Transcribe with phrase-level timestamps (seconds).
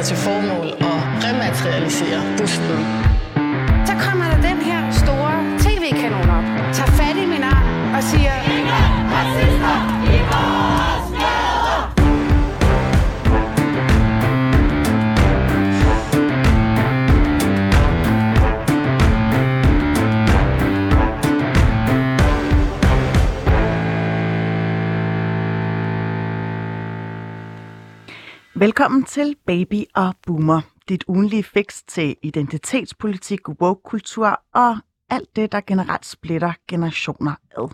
[0.00, 2.80] det til formål at rematerialisere busten.
[3.88, 5.34] Så kommer der den her store
[5.64, 6.44] tv-kanon op,
[6.76, 8.32] tager fat i min arm og siger...
[8.56, 8.68] Ingen
[9.14, 9.99] racister
[28.60, 34.78] Velkommen til Baby og Boomer, dit ugenlige fix til identitetspolitik, woke-kultur og
[35.10, 37.68] alt det, der generelt splitter generationer ad.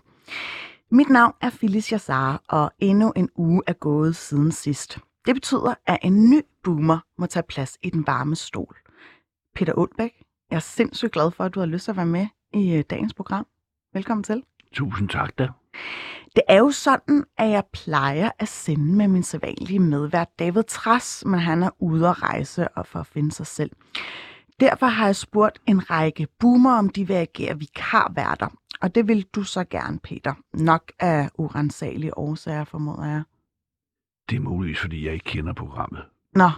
[0.90, 4.98] Mit navn er Phyllis Jassar, og endnu en uge er gået siden sidst.
[5.26, 8.76] Det betyder, at en ny boomer må tage plads i den varme stol.
[9.54, 12.26] Peter Undbæk, jeg er sindssygt glad for, at du har lyst til at være med
[12.54, 13.46] i øh, dagens program.
[13.92, 14.42] Velkommen til.
[14.72, 15.48] Tusind tak da.
[16.36, 21.24] Det er jo sådan, at jeg plejer at sende med min sædvanlige medvært David Tras,
[21.26, 23.70] men han er ude at rejse og for at finde sig selv.
[24.60, 28.48] Derfor har jeg spurgt en række boomer, om de vil agere vikarværter.
[28.80, 30.34] Og det vil du så gerne, Peter.
[30.54, 33.22] Nok af urensagelige årsager, formoder jeg.
[34.30, 36.04] Det er muligvis, fordi jeg ikke kender programmet.
[36.34, 36.50] Nå,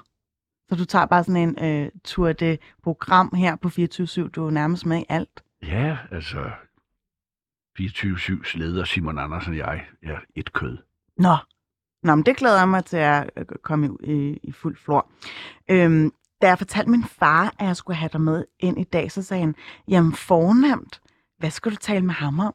[0.68, 4.28] så du tager bare sådan en øh, tur det program her på 24-7.
[4.28, 5.42] Du er nærmest med i alt.
[5.62, 6.50] Ja, altså
[7.80, 10.78] 24-7's leder Simon Andersen og jeg er et kød.
[11.16, 11.36] Nå,
[12.02, 15.10] Nå men det glæder jeg mig til at øh, komme i, i, i fuld flor.
[15.70, 16.12] Øhm,
[16.42, 19.22] da jeg fortalte min far, at jeg skulle have dig med ind i dag, så
[19.22, 19.54] sagde han,
[19.88, 21.00] jamen fornemt,
[21.38, 22.54] hvad skal du tale med ham om?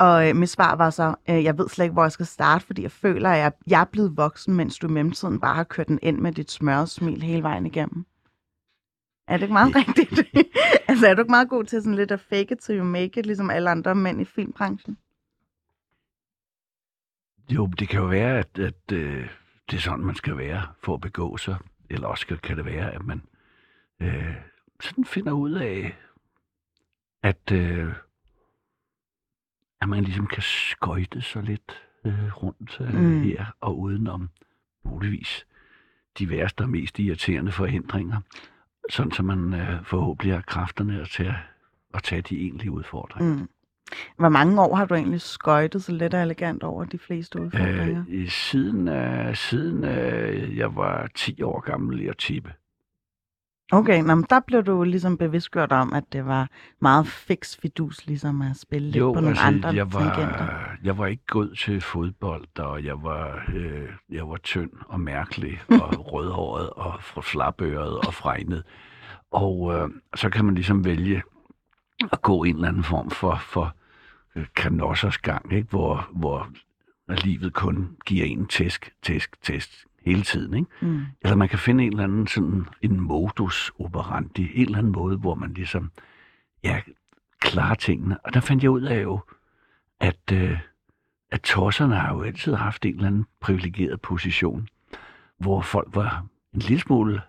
[0.00, 2.66] Og øh, mit svar var så, øh, jeg ved slet ikke, hvor jeg skal starte,
[2.66, 5.64] fordi jeg føler, at jeg, jeg er blevet voksen, mens du i mellemtiden bare har
[5.64, 8.06] kørt den ind med dit smørsmil hele vejen igennem.
[9.30, 10.20] Er det ikke meget rigtigt?
[10.88, 13.20] altså er du ikke meget god til sådan lidt at fake it till you make
[13.20, 14.98] it, ligesom alle andre mænd i filmbranchen?
[17.50, 19.28] Jo, det kan jo være, at, at øh,
[19.70, 21.56] det er sådan, man skal være for at begå sig.
[21.90, 23.22] Eller også kan- kan det være, at man
[24.00, 24.34] øh,
[24.80, 25.96] sådan finder ud af,
[27.22, 27.92] at, øh,
[29.80, 33.00] at man ligesom kan skøjte sig lidt øh, rundt øh, Mm.
[33.00, 33.22] mm.
[33.22, 34.30] her og udenom
[34.84, 35.46] muligvis
[36.18, 38.20] de værste og mest irriterende forhindringer.
[38.90, 41.34] Sådan, så man øh, forhåbentlig har kræfterne til at,
[41.94, 43.34] at tage de egentlige udfordringer.
[43.34, 43.48] Mm.
[44.18, 48.04] Hvor mange år har du egentlig skøjtet så let og elegant over de fleste udfordringer?
[48.08, 52.52] Øh, siden øh, siden øh, jeg var 10 år gammel i at tippe.
[53.72, 56.48] Okay, nå, men der blev du ligesom bevidstgjort om, at det var
[56.80, 60.38] meget fix fidus, ligesom at spille lidt Jo, på nogle altså, andre jeg tangenter.
[60.38, 65.00] var, jeg var ikke god til fodbold, og jeg var, øh, jeg var tynd og
[65.00, 68.62] mærkelig, og rødhåret, og fra slapøret og fregnet.
[69.30, 71.22] Og øh, så kan man ligesom vælge
[72.12, 73.74] at gå en eller anden form for, for
[74.36, 75.68] øh, kanossers gang, ikke?
[75.68, 76.48] Hvor, hvor
[77.24, 80.54] livet kun giver en tæsk, tæsk, tæsk hele tiden.
[80.54, 80.70] Ikke?
[80.80, 81.02] Mm.
[81.22, 85.16] Eller man kan finde en eller anden sådan en modus operandi, en eller anden måde,
[85.16, 85.90] hvor man ligesom,
[86.64, 86.80] ja,
[87.40, 88.18] klarer tingene.
[88.26, 89.20] Og der fandt jeg ud af jo,
[90.00, 90.58] at, øh,
[91.30, 94.68] at tosserne har jo altid haft en eller anden privilegeret position,
[95.38, 97.22] hvor folk var en lille smule,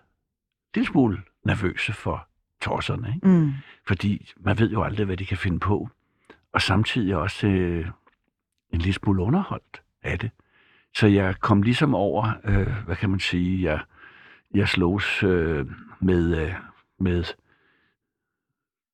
[0.74, 2.28] lille smule nervøse for
[2.60, 3.12] tosserne.
[3.14, 3.28] Ikke?
[3.28, 3.52] Mm.
[3.86, 5.88] Fordi man ved jo aldrig, hvad de kan finde på.
[6.52, 7.86] Og samtidig også øh,
[8.72, 10.30] en lille smule underholdt af det.
[10.94, 13.80] Så jeg kom ligesom over, øh, hvad kan man sige, jeg,
[14.54, 15.66] jeg slås øh,
[16.00, 16.54] med, øh,
[16.98, 17.24] med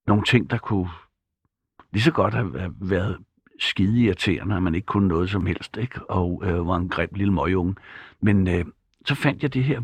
[0.07, 0.89] nogle ting, der kunne
[1.93, 3.19] lige så godt have have været
[3.59, 6.11] skide irriterende, at man ikke kunne noget som helst, ikke?
[6.11, 7.75] og øh, var en grim lille møgunge.
[8.21, 8.65] Men øh,
[9.07, 9.83] så fandt jeg det her,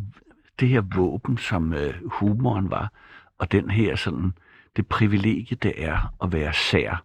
[0.61, 2.93] det her våben, som øh, humoren var,
[3.39, 4.33] og den her sådan,
[4.77, 7.05] det privilegie, det er at være sær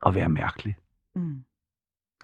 [0.00, 0.76] og være mærkelig.
[1.14, 1.44] Mm.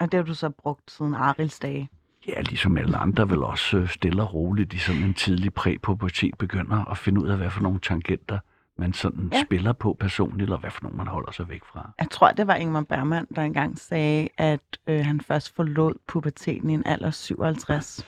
[0.01, 1.91] Og det har du så brugt siden Arils dage.
[2.29, 6.39] Ja, ligesom alle andre vel også øh, stille og roligt i sådan en tidlig præpubertet
[6.39, 8.39] begynder at finde ud af, hvad for nogle tangenter
[8.79, 9.43] man sådan Ja.
[9.45, 11.93] spiller på personligt, eller hvad for nogle man holder sig væk fra.
[11.99, 16.71] Jeg tror, det var Ingmar Bergman, der engang sagde, at øh, han først forlod puberteten
[16.71, 18.07] i en alder af 57.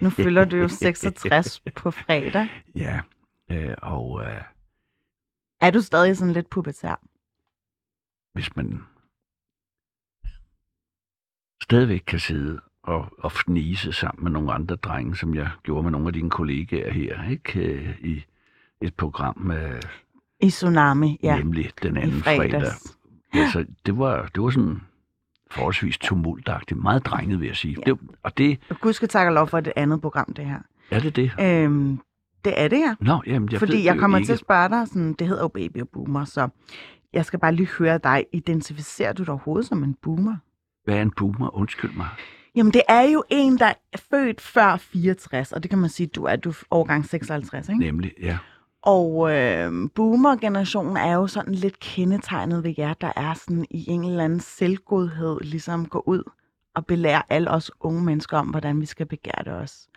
[0.00, 2.48] Nu fylder du jo 66 på fredag.
[2.74, 3.00] Ja,
[3.50, 4.42] øh, og øh,
[5.60, 7.00] Er du stadig sådan lidt pubertær?
[8.34, 8.82] hvis man
[11.62, 15.90] stadigvæk kan sidde og, og fnise sammen med nogle andre drenge, som jeg gjorde med
[15.90, 17.60] nogle af dine kollegaer her, ikke?
[17.60, 18.24] Øh, I
[18.80, 19.80] et program med
[20.40, 21.36] I Tsunami, ja.
[21.36, 22.50] nemlig den I anden fredag.
[22.50, 22.96] fredags.
[23.34, 24.80] Altså, det var, det var sådan
[25.50, 26.82] forholdsvis tumultagtigt.
[26.82, 27.76] Meget drenget, vil jeg sige.
[27.86, 27.92] Ja.
[27.92, 30.58] Det, og det, Gud skal takke lov for det andet program, det her.
[30.90, 31.32] er det det?
[31.40, 31.98] Øhm,
[32.44, 32.94] det er det, ja.
[33.00, 34.28] Nå, jamen, jeg Fordi jeg kommer ikke.
[34.28, 36.48] til at spørge dig, sådan, det hedder jo baby og boomer, så
[37.12, 38.24] jeg skal bare lige høre dig.
[38.32, 40.36] Identificerer du dig overhovedet som en boomer?
[40.84, 41.56] Hvad er en boomer?
[41.56, 42.06] Undskyld mig.
[42.56, 46.06] Jamen, det er jo en, der er født før 64, og det kan man sige,
[46.06, 47.80] du er du er årgang 56, ikke?
[47.80, 48.38] Nemlig, ja.
[48.82, 54.04] Og øh, boomer-generationen er jo sådan lidt kendetegnet ved jer, der er sådan i en
[54.04, 56.22] eller anden selvgodhed, ligesom gå ud
[56.74, 59.88] og belære alle os unge mennesker om, hvordan vi skal begære det os.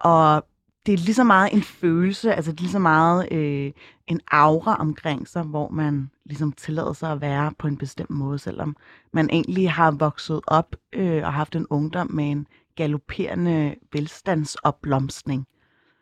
[0.00, 0.46] Og
[0.86, 3.72] det er lige så meget en følelse, altså det er lige så meget øh,
[4.06, 8.38] en aura omkring sig, hvor man ligesom tillader sig at være på en bestemt måde,
[8.38, 8.76] selvom
[9.12, 12.46] man egentlig har vokset op øh, og haft en ungdom med en
[12.76, 15.46] galopperende velstandsopblomstning.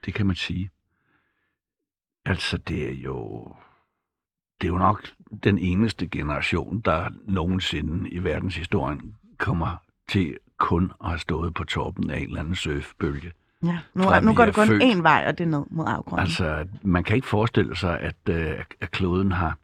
[0.04, 0.70] Det kan man sige.
[2.24, 3.48] Altså, det er jo...
[4.60, 5.08] Det er jo nok
[5.44, 9.76] den eneste generation, der nogensinde i verdenshistorien kommer
[10.08, 13.32] til kun at have stået på toppen af en eller anden surfbølge.
[13.62, 14.82] Ja, nu, Fra nu går det kun født.
[14.82, 16.20] én vej, og det er ned mod afgrunden.
[16.20, 19.56] Altså, man kan ikke forestille sig, at, øh, at kloden har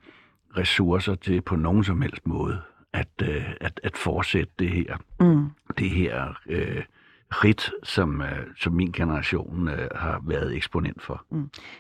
[0.57, 2.61] ressourcer til på nogen som helst måde
[2.93, 5.51] at, øh, at, at fortsætte det her, mm.
[5.79, 6.83] det her øh,
[7.31, 8.29] rit, som, øh,
[8.61, 11.25] som min generation øh, har været eksponent for.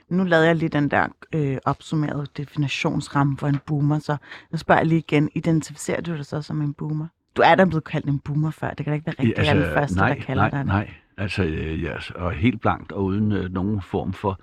[0.08, 4.16] Nu lavede jeg lige den der øh, opsummerede definitionsramme for en boomer, så
[4.52, 7.06] nu spørger jeg lige igen, identificerer du dig så som en boomer?
[7.36, 9.52] Du er da blevet kaldt en boomer før, det kan da ikke være rigtigt, altså,
[9.54, 10.66] jeg er den første, nej, der kalder nej, dig det.
[10.66, 10.90] nej.
[11.18, 14.40] Altså, øh, ja, og helt blankt og uden øh, nogen form for,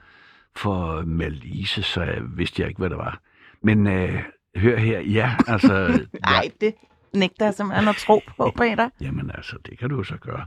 [0.55, 3.21] for malice, så øh, vidste jeg ikke, hvad det var.
[3.61, 4.23] Men øh,
[4.55, 5.99] hør her, ja, altså...
[6.25, 6.75] Nej, det
[7.13, 8.89] nægter jeg simpelthen at tro på, Peter.
[9.01, 10.45] Jamen altså, det kan du så gøre.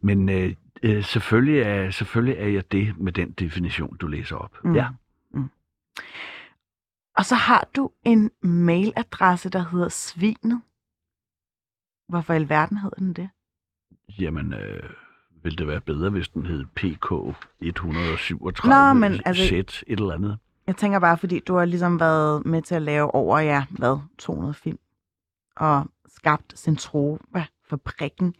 [0.00, 4.64] Men øh, øh, selvfølgelig, er, selvfølgelig er jeg det med den definition, du læser op.
[4.64, 4.74] Mm.
[4.74, 4.88] Ja,
[7.16, 10.60] Og så har du en mailadresse, der hedder Svinet.
[12.08, 13.28] Hvorfor i alverden hedder den det?
[14.18, 14.90] jamen, øh,
[15.42, 17.12] vil det være bedre, hvis den hed PK
[17.60, 20.38] 137 Nå, men altså- Z et eller andet?
[20.66, 23.98] Jeg tænker bare, fordi du har ligesom været med til at lave over, ja, hvad,
[24.18, 24.78] 200 film,
[25.56, 25.86] og
[26.16, 28.34] skabt Centrova fabrikken.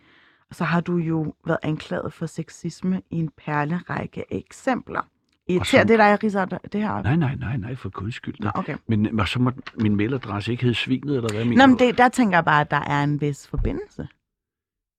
[0.51, 5.01] Og så har du jo været anklaget for sexisme i en perlerække eksempler.
[5.49, 7.03] Irriterer så- det dig, ridser det her?
[7.03, 8.35] Nej, nej, nej, nej, for guds skyld.
[8.41, 8.77] Nå, okay.
[8.87, 11.99] Men og så må min mailadresse ikke hedde Svinet, eller hvad mener Nå, men det,
[11.99, 14.09] der tænker jeg bare, at der er en vis forbindelse.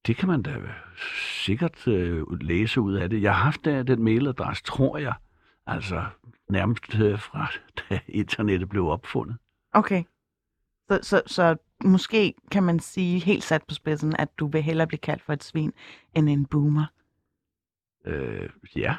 [0.07, 0.55] Det kan man da
[1.45, 3.21] sikkert øh, læse ud af det.
[3.21, 5.13] Jeg har haft øh, den mailadresse, tror jeg,
[5.67, 6.05] altså
[6.49, 7.51] nærmest øh, fra
[7.89, 9.37] da internettet blev opfundet.
[9.73, 10.03] Okay.
[10.89, 14.87] Så, så, så måske kan man sige helt sat på spidsen, at du vil hellere
[14.87, 15.73] blive kaldt for et svin
[16.15, 16.85] end en boomer.
[18.05, 18.95] Øh, ja,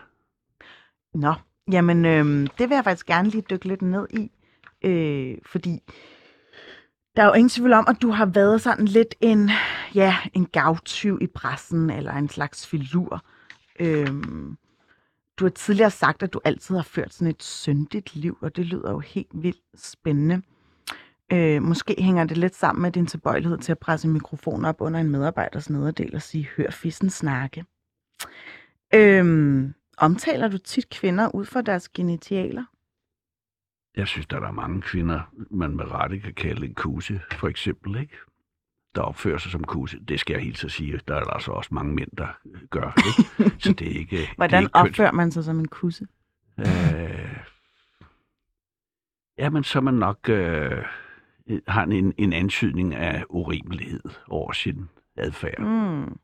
[1.14, 1.34] Nå,
[1.72, 4.30] jamen øhm, det vil jeg faktisk gerne lige dykke lidt ned i,
[4.82, 5.82] øh, fordi
[7.16, 9.50] der er jo ingen tvivl om, at du har været sådan lidt en,
[9.94, 13.24] ja, en gavtyv i pressen, eller en slags filur.
[13.80, 14.56] Øhm,
[15.36, 18.66] du har tidligere sagt, at du altid har ført sådan et syndigt liv, og det
[18.66, 20.42] lyder jo helt vildt spændende.
[21.32, 25.00] Øh, måske hænger det lidt sammen med din tilbøjelighed til at presse mikrofoner op under
[25.00, 27.64] en medarbejders nederdel og sige, hør fissen snakke.
[28.94, 32.64] Øhm, omtaler du tit kvinder ud fra deres genitaler?
[33.96, 35.20] Jeg synes, der er mange kvinder,
[35.50, 38.16] man med rette kan kalde en kuse, for eksempel, ikke?
[38.94, 39.98] der opfører sig som kuse.
[40.08, 41.00] Det skal jeg helt så sige.
[41.08, 42.28] Der er der altså også mange mænd, der
[42.70, 42.92] gør.
[42.96, 43.54] Ikke?
[43.64, 44.16] Så det er ikke...
[44.16, 46.06] det er Hvordan ikke opfører man sig som en kusse?
[46.58, 47.36] Øh,
[49.38, 50.84] jamen, så man nok øh,
[51.68, 55.60] har en, en antydning af urimelighed over sin adfærd.
[55.60, 56.18] Mm.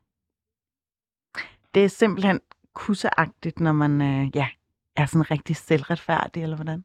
[1.73, 2.39] Det er simpelthen
[2.73, 4.47] kusseagtigt, når man øh, ja,
[4.95, 6.83] er sådan rigtig selvretfærdig, eller hvordan?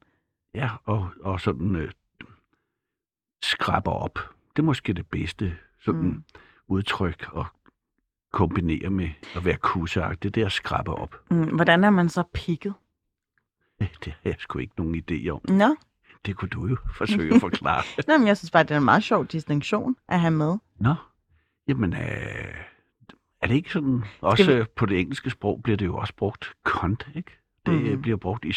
[0.55, 1.93] Ja, og, og sådan øh,
[3.43, 4.19] skraber op.
[4.57, 6.25] Det er måske det bedste sådan Mm.
[6.69, 7.47] udtryk at
[8.33, 10.35] kombinere med at være kusseagtig.
[10.35, 11.17] Det er at skrabe op.
[11.31, 11.55] Mm.
[11.55, 12.75] Hvordan er man så pikket?
[13.81, 15.41] Det har jeg sgu ikke nogen idé om.
[15.49, 15.77] Nå,
[16.27, 17.83] Det kunne du jo forsøge at forklare.
[18.09, 20.59] Nå men jeg synes bare, det er en meget sjov distinktion at have med.
[20.81, 20.95] Nå,
[21.69, 22.55] jamen, øh,
[23.41, 24.65] er det ikke sådan, også Skal vi...
[24.77, 27.39] på det engelske sprog bliver det jo også brugt kont, ikke?
[27.67, 28.03] Det mm.
[28.03, 28.55] bliver brugt i,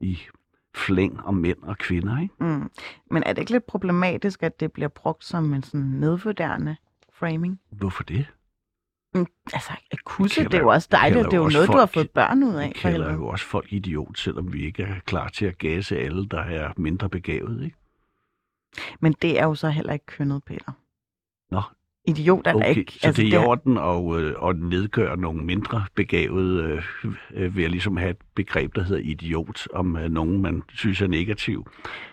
[0.00, 0.18] i
[0.74, 2.34] flæng om mænd og kvinder, ikke?
[2.40, 2.70] Mm.
[3.10, 6.76] Men er det ikke lidt problematisk, at det bliver brugt som en sådan nedvurderende
[7.12, 7.60] framing?
[7.70, 8.26] Hvorfor det?
[9.52, 11.14] Altså, at kusse, kalder det er jo også dejligt.
[11.16, 12.68] kalder Det er jo noget, du har folk- fået børn ud af.
[12.68, 16.28] Vi kalder jo også folk idiot, selvom vi ikke er klar til at gase alle,
[16.28, 17.76] der er mindre begavet, ikke?
[19.00, 20.72] Men det er jo så heller ikke kønnet, Peter.
[21.50, 21.62] Nå.
[22.04, 22.92] Idiot er der Okay, ikke.
[22.92, 26.82] så altså, det er i orden at, øh, at nedgøre nogle mindre begavede
[27.34, 31.00] øh, ved at ligesom have et begreb, der hedder idiot, om øh, nogen, man synes
[31.02, 31.66] er negativ.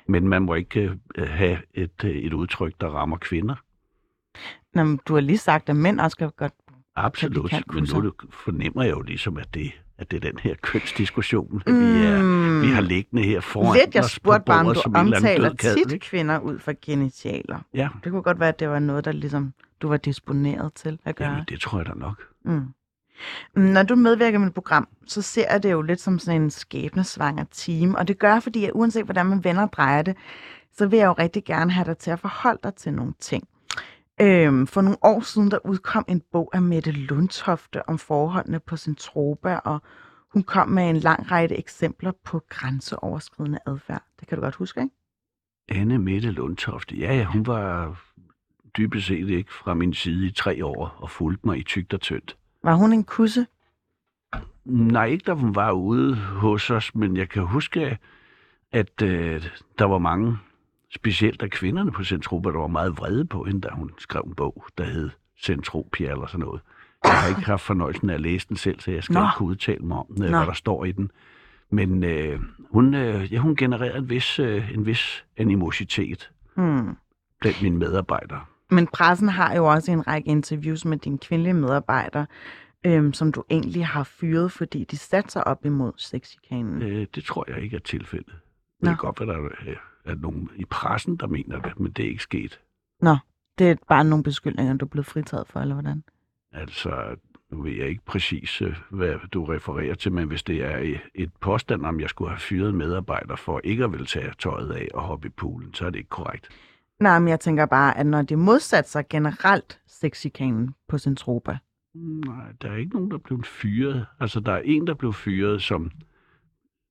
[0.07, 3.55] Men man må ikke øh, have et, øh, et udtryk, der rammer kvinder.
[4.73, 6.53] Nå, men du har lige sagt, at mænd også skal godt...
[6.95, 10.39] Absolut, kan men nu er fornemmer jeg jo ligesom, at det, at det er den
[10.39, 11.79] her kønsdiskussion, mm.
[11.79, 15.91] vi, er, vi har liggende her foran Lidt, jeg spurgte bare, om du omtaler tit
[15.91, 16.05] ikke?
[16.05, 17.59] kvinder ud fra genitaler.
[17.73, 20.99] Ja, Det kunne godt være, at det var noget, der ligesom du var disponeret til
[21.05, 21.29] at gøre?
[21.29, 22.23] Jamen, det tror jeg da nok.
[22.45, 22.73] Mm.
[23.55, 26.49] Når du medvirker med et program, så ser jeg det jo lidt som sådan en
[26.49, 30.17] skæbnesvanger team, og det gør fordi at uanset hvordan man vender og drejer det,
[30.71, 33.47] så vil jeg jo rigtig gerne have dig til at forholde dig til nogle ting.
[34.21, 38.77] Øhm, for nogle år siden, der udkom en bog af Mette Lundtofte om forholdene på
[38.77, 39.81] Centropa, og
[40.33, 44.03] hun kom med en lang række eksempler på grænseoverskridende adfærd.
[44.19, 44.95] Det kan du godt huske, ikke?
[45.69, 47.95] Anne Mette Lundtofte, ja, ja, hun var
[48.77, 52.01] dybest set ikke fra min side i tre år og fulgte mig i tygt og
[52.01, 52.37] tyndt.
[52.63, 53.45] Var hun en kusse?
[54.65, 57.97] Nej, ikke da hun var ude hos os, men jeg kan huske,
[58.71, 59.43] at øh,
[59.79, 60.37] der var mange,
[60.95, 64.35] specielt af kvinderne på Centropa, der var meget vrede på hende, da hun skrev en
[64.35, 65.09] bog, der hed
[65.41, 66.61] Centropia eller sådan noget.
[67.03, 69.19] Jeg har ikke haft fornøjelsen af at læse den selv, så jeg skal Nå.
[69.19, 70.37] ikke kunne udtale mig om, øh, Nå.
[70.37, 71.11] hvad der står i den.
[71.71, 72.39] Men øh,
[72.71, 76.97] hun, øh, ja, hun genererede en vis, øh, en vis animositet Hmm.
[77.41, 78.41] blandt mine medarbejdere.
[78.71, 82.25] Men pressen har jo også en række interviews med dine kvindelige medarbejdere,
[82.85, 86.81] øhm, som du egentlig har fyret, fordi de satte sig op imod sexchikanen.
[86.81, 88.33] Øh, det tror jeg ikke er tilfældet.
[88.33, 88.89] Det Nå.
[88.89, 92.09] kan godt være, der er, er nogen i pressen, der mener det, men det er
[92.09, 92.59] ikke sket.
[93.59, 96.03] Det er bare nogle beskyldninger, du er blevet fritaget for, eller hvordan?
[96.51, 97.15] Altså,
[97.51, 100.99] nu ved jeg ikke præcis, øh, hvad du refererer til, men hvis det er et-
[101.15, 104.71] et påstand, om jeg skulle have fyret en medarbejder for ikke at ville tage tøjet
[104.71, 106.49] af og hoppe i poolen, så er det ikke korrekt.
[106.99, 111.57] Nej, men jeg tænker bare, at når de modsat sig generelt sexchikanen på Centropa,
[111.93, 114.05] Nej, der er ikke nogen, der er blevet fyret.
[114.19, 115.91] Altså, der er en, der blev fyret, som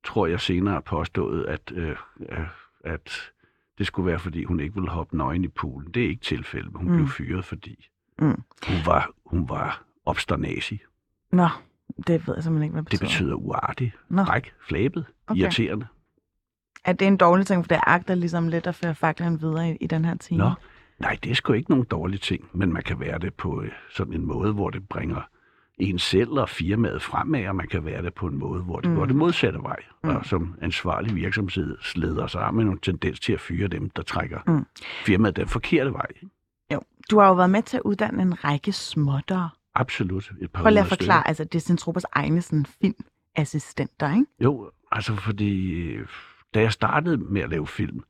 [0.04, 1.96] tror jeg senere har påstået, at, øh,
[2.28, 2.38] øh,
[2.84, 3.10] at
[3.78, 5.90] det skulle være, fordi hun ikke ville hoppe nøgen i poolen.
[5.94, 6.96] Det er ikke tilfældet, men hun Mm.
[6.96, 7.88] blev fyret, fordi
[8.18, 8.42] Mm.
[8.68, 10.80] hun var, hun var obsternasi.
[11.32, 11.48] Nå,
[12.06, 13.18] det ved jeg simpelthen ikke, hvad det Det betyder.
[13.18, 13.92] betyder uartig,
[14.26, 15.32] fræk, flabet, Okay.
[15.34, 15.40] okay.
[15.42, 15.86] irriterende.
[16.84, 19.70] At det er en dårlig ting, for det agter ligesom lidt at føre faklen videre
[19.70, 20.38] i, i den her time.
[20.38, 20.50] Nå,
[20.98, 23.70] nej, det er sgu ikke nogen dårlig ting, men man kan være det på øh,
[23.94, 25.20] sådan en måde, hvor det bringer
[25.78, 28.90] en selv og firmaet fremad, og man kan være det på en måde, hvor det
[28.90, 28.96] Mm.
[28.96, 29.76] går det modsatte vej.
[30.04, 30.10] Mm.
[30.10, 34.38] Og som ansvarlig virksomhedsleder, så har man en tendens til at fyre dem, der trækker
[34.46, 34.66] Mm.
[35.04, 36.06] firmaet den forkerte vej.
[36.72, 36.80] Jo.
[37.10, 39.48] Du har jo været med til at uddanne en række småtter.
[39.74, 40.30] Absolut.
[40.40, 42.66] Et par Prøv lige at forklare, altså det er Centropas egne sådan,
[43.36, 44.26] filmassistenter, ikke?
[44.40, 46.06] Jo, altså fordi øh,
[46.54, 48.02] da jeg startede med at lave film,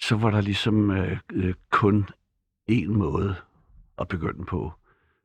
[0.00, 2.08] så var der ligesom øh, øh, kun
[2.70, 3.36] én måde
[3.98, 4.72] at begynde på.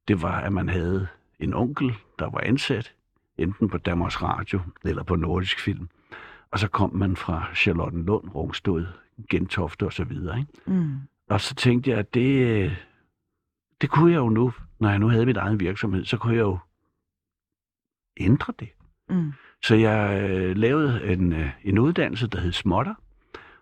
[0.08, 1.08] Det var, at man havde
[1.40, 2.94] en onkel, der var ansat,
[3.38, 5.90] enten på Danmarks Radio eller på Nordisk Film.
[6.52, 8.86] Og så kom man fra Charlottenlund, Rungsted,
[9.30, 10.12] Gentofte osv.
[10.12, 10.48] Ikke?
[10.66, 11.00] Mm.
[11.30, 12.78] Og så tænkte jeg, at det, øh,
[13.82, 16.42] det kunne jeg jo nu, når jeg nu havde mit egen virksomhed, så kunne jeg
[16.42, 16.58] jo
[18.18, 18.70] ændre det.
[19.10, 19.34] Mm.
[19.64, 22.96] Så jeg øh, lavede en, øh, en uddannelse, der hed Smotter.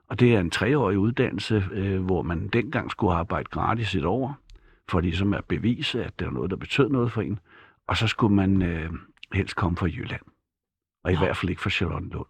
[0.08, 4.38] Og det er en treårig uddannelse, øh, hvor man dengang skulle arbejde gratis et år,
[4.90, 7.40] for ligesom at bevise, at det var noget, der betød noget for en.
[7.88, 8.92] Og så skulle man øh,
[9.34, 10.22] helst komme fra Jylland.
[11.04, 11.20] Og i Nå.
[11.20, 12.28] hvert fald ikke fra Charlottenlund.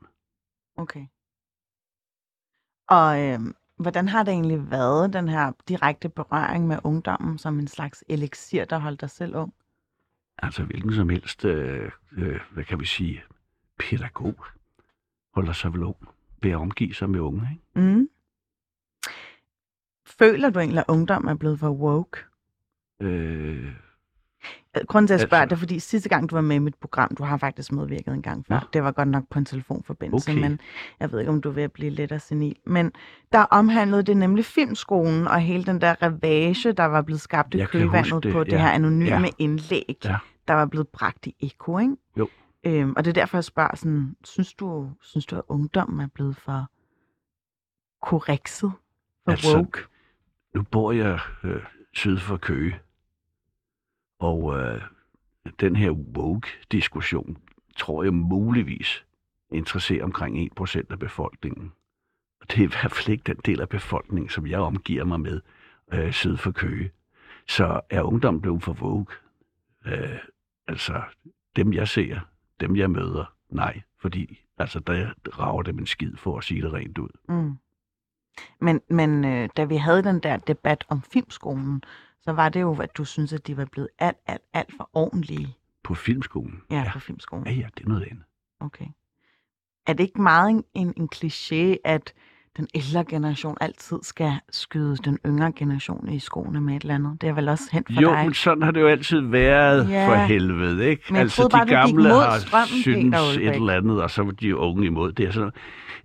[0.78, 1.06] Okay.
[2.88, 7.68] Og øhm, hvordan har det egentlig været, den her direkte berøring med ungdommen, som en
[7.68, 9.54] slags elixir, der holdt dig selv ung?
[10.38, 13.24] Altså hvilken som helst, øh, øh, hvad kan vi sige,
[13.90, 14.36] pædagog
[15.36, 15.96] holder sig vel ung
[16.42, 17.48] ved at omgive sig med unge.
[17.52, 17.88] Ikke?
[17.90, 18.08] Mm.
[20.20, 22.18] Føler du egentlig, at ungdom er blevet for woke?
[23.02, 23.72] Øh,
[24.88, 26.60] Grunden til, at jeg spørger, Altså- det er, fordi sidste gang, du var med i
[26.60, 28.56] mit program, du har faktisk medvirket en gang før.
[28.60, 28.66] Nå.
[28.74, 30.42] Det var godt nok på en telefonforbindelse, Okay.
[30.42, 30.60] men
[31.00, 32.56] jeg ved ikke, om du er ved at blive lidt af senil.
[32.66, 32.92] Men
[33.32, 37.66] der omhandlede det nemlig filmskolen og hele den der ravage, der var blevet skabt i
[37.66, 38.58] kølvandet det, på det ja.
[38.58, 39.30] her anonyme Ja.
[39.38, 40.18] indlæg, Ja.
[40.48, 41.96] der var blevet bragt i Eko, ikke?
[42.18, 42.30] Jo.
[42.64, 46.08] Øhm, og det er derfor, jeg spørger sådan, synes du, synes du, at ungdommen er
[46.08, 46.72] blevet for
[48.02, 48.72] korrekset?
[49.24, 49.80] For Altså, woke?
[50.54, 52.80] Nu bor jeg øh, syd for Køge,
[54.20, 54.82] og øh,
[55.60, 57.38] den her woke-diskussion
[57.78, 59.06] tror jeg muligvis
[59.52, 61.72] interesserer omkring 1% af befolkningen.
[62.42, 65.20] Og det er i hvert fald ikke den del af befolkningen, som jeg omgiver mig
[65.20, 65.42] med
[65.94, 66.92] øh, syd for Køge.
[67.48, 69.14] Så er ungdom blevet for woke?
[69.86, 70.20] Øh,
[70.68, 71.02] altså,
[71.56, 72.20] dem jeg ser,
[72.60, 73.82] dem jeg møder, nej.
[74.00, 77.10] Fordi altså, der rager dem en skid for at sige det rent ud.
[77.30, 77.58] Mm.
[78.60, 81.84] Men, men øh, da vi havde den der debat om filmskolen,
[82.22, 84.90] så var det jo, at du synes, at de var blevet alt, alt, alt for
[84.94, 86.62] ordentlige På filmskolen?
[86.72, 86.92] ja, ja.
[86.94, 87.48] på filmskolen.
[87.48, 88.24] Ja, ja, det er noget andet.
[88.60, 88.86] Okay.
[89.88, 92.14] Er det ikke meget en, en, en kliché, at
[92.58, 97.22] den ældre generation altid skal skyde den yngre generation i skoene med et eller andet?
[97.22, 98.24] Det er vel også hen for Jo, dig?
[98.26, 100.08] men sådan har det jo altid været Ja.
[100.10, 101.04] for helvede, ikke?
[101.10, 104.32] Men altså, bare, de gamle har strømmen, synes Peter et eller andet, og så var
[104.32, 105.28] de unge imod det.
[105.28, 105.52] og Sådan.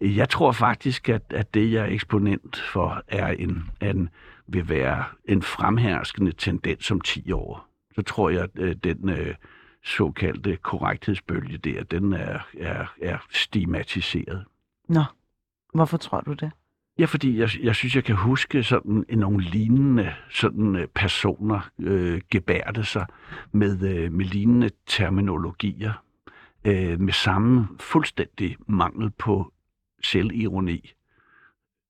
[0.01, 4.09] Jeg tror faktisk, at, at det, jeg er eksponent for, er en, er en
[4.49, 9.35] vil være en fremherskende tendens om 10 år, så tror jeg, at øh, den øh,
[9.85, 14.45] såkaldte korrekthedsbølge der, den er, er, er stigmatiseret.
[14.89, 15.03] Nå,
[15.79, 16.51] hvorfor tror du det?
[16.99, 22.21] Ja, fordi jeg, jeg synes, jeg kan huske sådan nogle lignende sådan, øh, personer øh,
[22.31, 23.07] gebærde sig
[23.53, 25.93] med, øh, med lignende terminologier,
[26.65, 29.53] øh, med samme fuldstændig mangel på
[30.03, 30.93] selvironi,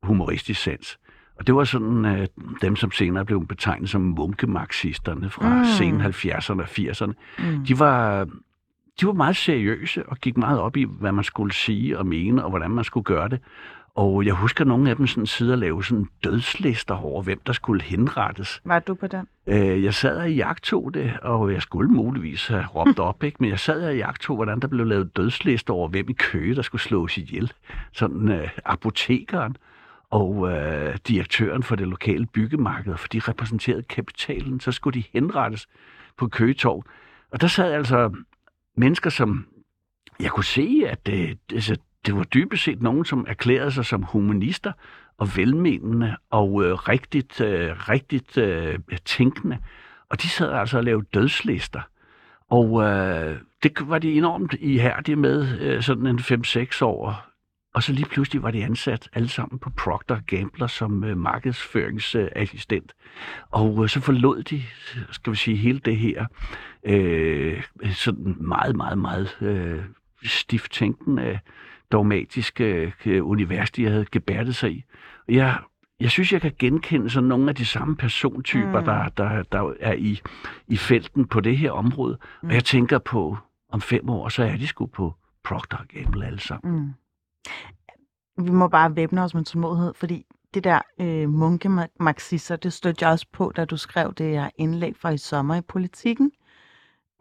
[0.03, 0.99] humoristisk sans.
[1.39, 2.27] Og det var sådan øh,
[2.63, 5.65] dem, som senere blev betegnet som munkemarxisterne fra mm.
[5.65, 7.13] sen 70'erne og 80'erne.
[7.39, 7.65] Mm.
[7.65, 8.25] De var,
[9.01, 12.45] de var meget seriøse og gik meget op i, hvad man skulle sige og mene,
[12.45, 13.41] og hvordan man skulle gøre det.
[13.99, 17.53] Og jeg husker nogle af dem sådan sidde og lave sådan dødslister over, hvem der
[17.53, 18.61] skulle henrettes.
[18.65, 19.27] Var du på den?
[19.47, 23.37] Øh, jeg sad og jagtog det, og jeg skulle muligvis have råbt op, ikke?
[23.41, 26.63] men jeg sad og jagtog, hvordan der blev lavet dødslister over, hvem i Køge, der
[26.63, 27.53] skulle slås ihjel.
[27.93, 29.57] Sådan øh, apotekeren
[30.11, 35.67] og øh, direktøren for det lokale byggemarked, for de repræsenterede kapitalen, så skulle de henrettes
[36.17, 36.85] på Køgetorv.
[37.33, 38.13] Og der sad altså
[38.77, 39.47] mennesker, som
[40.21, 41.77] jeg kunne se, at det, altså,
[42.07, 44.73] det var dybest set nogen, som erklærede sig som humanister
[45.19, 49.59] og velmenende og øh, rigtigt, øh, rigtigt øh, tænkende.
[50.11, 51.81] Og de sad altså og lavede dødslister.
[52.51, 57.25] Og øh, det var de enormt ihærdige med, øh, sådan en 5-6 år.
[57.75, 62.93] Og så lige pludselig var de ansat alle sammen på Procter Gambler som øh, markedsføringsassistent.
[63.51, 64.63] Og øh, så forlod de,
[65.11, 66.27] skal vi sige, hele det her
[66.85, 67.63] øh,
[67.93, 69.85] sådan meget, meget, meget øh,
[70.25, 71.39] stift tænkende,
[71.93, 74.85] dogmatiske øh, univers, de havde gebærdet sig i.
[75.29, 75.59] Jeg,
[76.01, 78.81] jeg synes, jeg kan genkende sådan nogle af de samme persontyper, Mm.
[78.81, 78.85] mm.
[78.85, 80.21] der, der, der er i,
[80.69, 82.19] i felten på det her område.
[82.43, 82.49] Mm.
[82.49, 83.37] Og jeg tænker på,
[83.73, 85.15] om fem år, så er de sgu på
[85.45, 86.81] Procter Gamble alle sammen.
[86.81, 86.93] Mm.
[88.45, 93.13] Vi må bare væbne os med tålmodighed, fordi det der øh, munkemarxister, det stødte jeg
[93.13, 96.33] også på, da du skrev det her indlæg fra i sommer i politikken.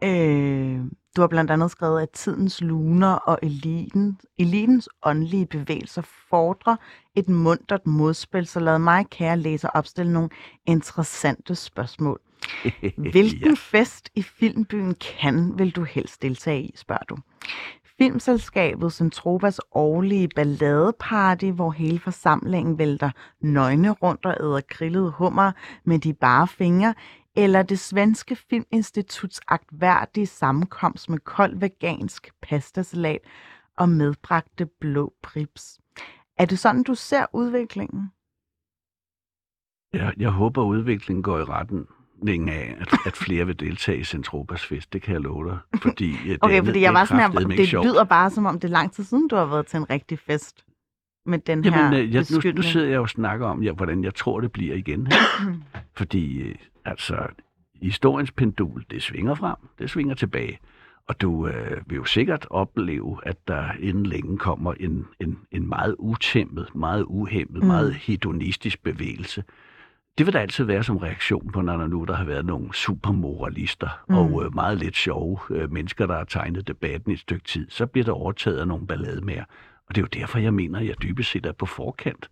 [0.04, 0.80] Øh,
[1.16, 6.76] du har blandt andet skrevet, at tidens luner og eliten, elitens åndelige bevægelser fordrer
[7.14, 10.28] et mundtet modspil, så lad mig, kære læser, opstille nogle
[10.66, 12.20] interessante spørgsmål.
[13.12, 13.54] Hvilken ja.
[13.56, 17.16] fest i filmbyen kan vil du helst deltage i, spørger du.
[17.98, 25.52] Filmselskabet Centrovas årlige balladeparty, hvor hele forsamlingen vælter nøgne rundt og æder grillede hummer
[25.84, 26.94] med de bare fingre,
[27.38, 33.20] eller det svenske filminstituts agtværdige sammenkomst med kold vegansk pastasalat
[33.76, 35.80] og medbragte blå prips.
[36.38, 38.12] Er det sådan, du ser udviklingen?
[39.92, 44.66] Jeg, jeg håber, udviklingen går i retning af, at, at flere vil deltage i Centropas
[44.66, 44.92] fest.
[44.92, 45.58] Det kan jeg love dig.
[45.82, 47.86] Fordi, øh, det Okay, andet, fordi jeg var sådan her, det sjovt.
[47.86, 50.18] lyder bare som om det er lang tid siden, du har været til en rigtig
[50.18, 50.64] fest
[51.26, 54.04] med den her Jamen, øh, jeg, nu, nu sidder jeg og snakker om, ja, hvordan
[54.04, 55.06] jeg tror, det bliver igen.
[55.06, 55.16] Her.
[55.98, 56.54] Fordi, øh,
[56.90, 57.26] altså,
[57.82, 60.58] historiens pendul, det svinger frem, det svinger tilbage.
[61.08, 65.68] Og du øh, vil jo sikkert opleve, at der inden længe kommer en, en, en
[65.68, 67.66] meget utæmmet, meget uhemmet, Mm.
[67.68, 69.44] meget hedonistisk bevægelse.
[70.18, 72.74] Det vil der altid være som reaktion på, når der nu der har været nogle
[72.74, 74.14] supermoralister Mm.
[74.14, 77.66] og øh, meget lidt sjove øh, mennesker, der har tegnet debatten i et stykke tid.
[77.70, 79.44] Så bliver der overtaget af nogle ballade mere.
[79.88, 82.30] Og det er jo derfor, jeg mener, at jeg dybest set er på forkant.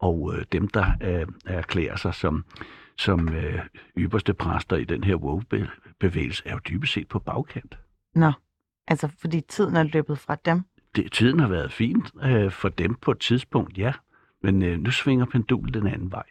[0.00, 2.44] Og øh, dem, der øh, erklærer sig som,
[2.98, 3.58] som øh,
[3.98, 7.78] ypperste præster i den her woke-bevægelse, er jo dybest set på bagkant.
[8.14, 8.32] Nå,
[8.88, 10.62] altså fordi tiden er løbet fra dem.
[10.96, 13.92] Det, tiden har været fint øh, for dem på et tidspunkt, ja.
[14.42, 16.22] Men øh, nu svinger pendulet den anden vej.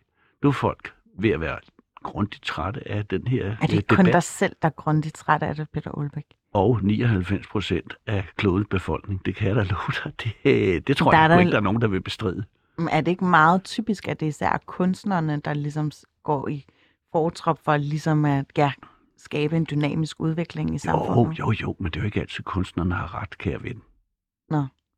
[0.44, 1.60] Nu er folk ved at være
[2.04, 4.14] grundigt trætte af den her Er det øh, ikke kun debat.
[4.14, 6.24] dig selv, der er grundigt træt af det, Peter Olbæk?
[6.54, 10.14] Og 99 procent af klodens befolkning, det kan jeg da love dig.
[10.44, 12.44] Det, det tror Der er jeg der- ikke, der er nogen, der vil bestride.
[12.78, 15.92] Men Er det ikke meget typisk, at det især er kunstnerne, der ligesom
[16.24, 16.66] går i
[17.12, 18.72] fortrop for ligesom at ja,
[19.18, 21.40] skabe en dynamisk udvikling i Jo, samfundet?
[21.40, 23.82] jo, jo, men det er jo ikke altid, kunstnerne har ret, kære ven.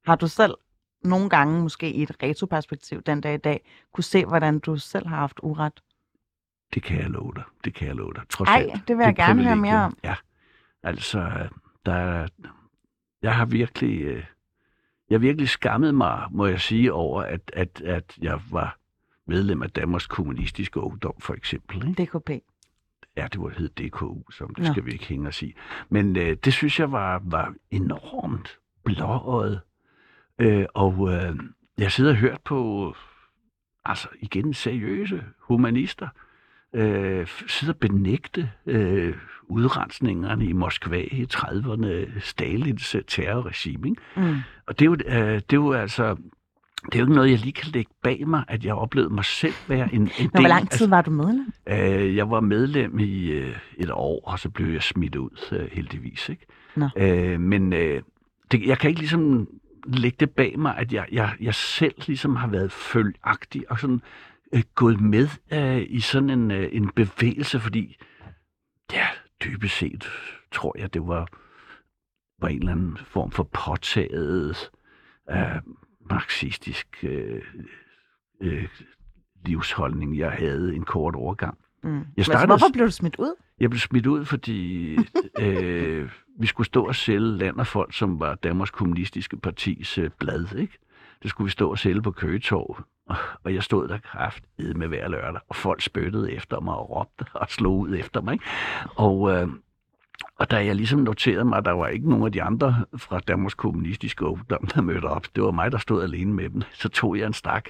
[0.05, 0.53] Har du selv
[1.03, 3.61] nogle gange, måske i et retroperspektiv den dag i dag,
[3.93, 5.81] kunne se, hvordan du selv har haft uret?
[6.73, 7.43] Det kan jeg love dig.
[7.63, 8.23] Det kan jeg love dig.
[8.29, 8.87] Trods Ej, alt.
[8.87, 9.97] det vil jeg er gerne høre mere om.
[10.03, 10.15] Ja,
[10.83, 11.49] altså,
[11.85, 12.27] der, er-
[13.21, 14.23] jeg har virkelig, øh,
[15.09, 18.77] jeg virkelig skammet mig, må jeg sige, over, at, at, at jeg var
[19.27, 21.87] medlem af Danmarks Kommunistiske Ungdom, for eksempel.
[21.89, 22.03] Ikke?
[22.03, 22.29] DKP.
[23.17, 24.73] Ja, det var hed DKU, som det Nå.
[24.73, 25.55] skal vi ikke hænge os i.
[25.89, 29.61] Men øh, det synes jeg var, var enormt blåøjet.
[30.39, 31.35] Øh, og øh,
[31.77, 32.93] jeg sidder og hørt på,
[33.85, 36.07] altså igen, seriøse humanister,
[36.73, 39.15] øh, sidder og benægte øh,
[39.47, 43.89] udrensningerne i Moskva i 30'erne, Stalins øh, terrorregime.
[43.89, 44.01] Ikke?
[44.15, 44.35] Mm.
[44.67, 46.15] Og det er, jo, øh, det er jo altså
[46.85, 49.25] det er jo ikke noget, jeg lige kan lægge bag mig, at jeg oplevede mig
[49.25, 50.29] selv være en, en del.
[50.33, 51.53] Men hvor lang tid var du medlem?
[51.69, 55.69] Øh, jeg var medlem i øh, et år, og så blev jeg smidt ud, øh,
[55.71, 56.29] heldigvis.
[56.29, 56.45] Ikke?
[56.75, 56.89] Nå.
[56.97, 58.01] Øh, men øh,
[58.51, 59.47] det, jeg kan ikke ligesom
[59.87, 64.01] lægge det bag mig, at jeg, jeg, jeg selv ligesom har været følagtig og sådan
[64.53, 67.97] øh, gået med øh, i sådan en, øh, en bevægelse, fordi
[68.93, 69.07] ja,
[69.43, 70.09] dybest set
[70.51, 71.27] tror jeg, det var,
[72.41, 74.69] var en eller anden form for påtaget
[75.31, 75.55] øh,
[76.09, 77.41] marxistisk øh,
[78.41, 78.67] øh,
[79.45, 81.57] livsholdning, jeg havde en kort overgang.
[81.83, 81.89] Mm.
[81.89, 83.35] Jeg Men startede- altså, hvorfor blev du smidt ud?
[83.59, 84.91] Jeg blev smidt ud, fordi
[85.41, 90.09] øh, vi skulle stå og sælge Land og Folk, som var Danmarks Kommunistiske Partis øh,
[90.19, 90.77] blad, ikke?
[91.23, 92.83] Det skulle vi stå og sælge på Køgetorv.
[93.43, 94.43] Og- jeg stod der kraft
[94.75, 98.33] med hver lørdag, og folk spyttede efter mig og råbte og slog ud efter mig.
[98.33, 98.45] Ikke?
[98.95, 99.47] Og, øh,
[100.39, 103.19] og da jeg ligesom noterede mig, at der var ikke nogen af de andre fra
[103.19, 106.89] Danmarks Kommunistiske Ungdom, der mødte op, det var mig, der stod alene med dem, så
[106.89, 107.65] tog jeg en stak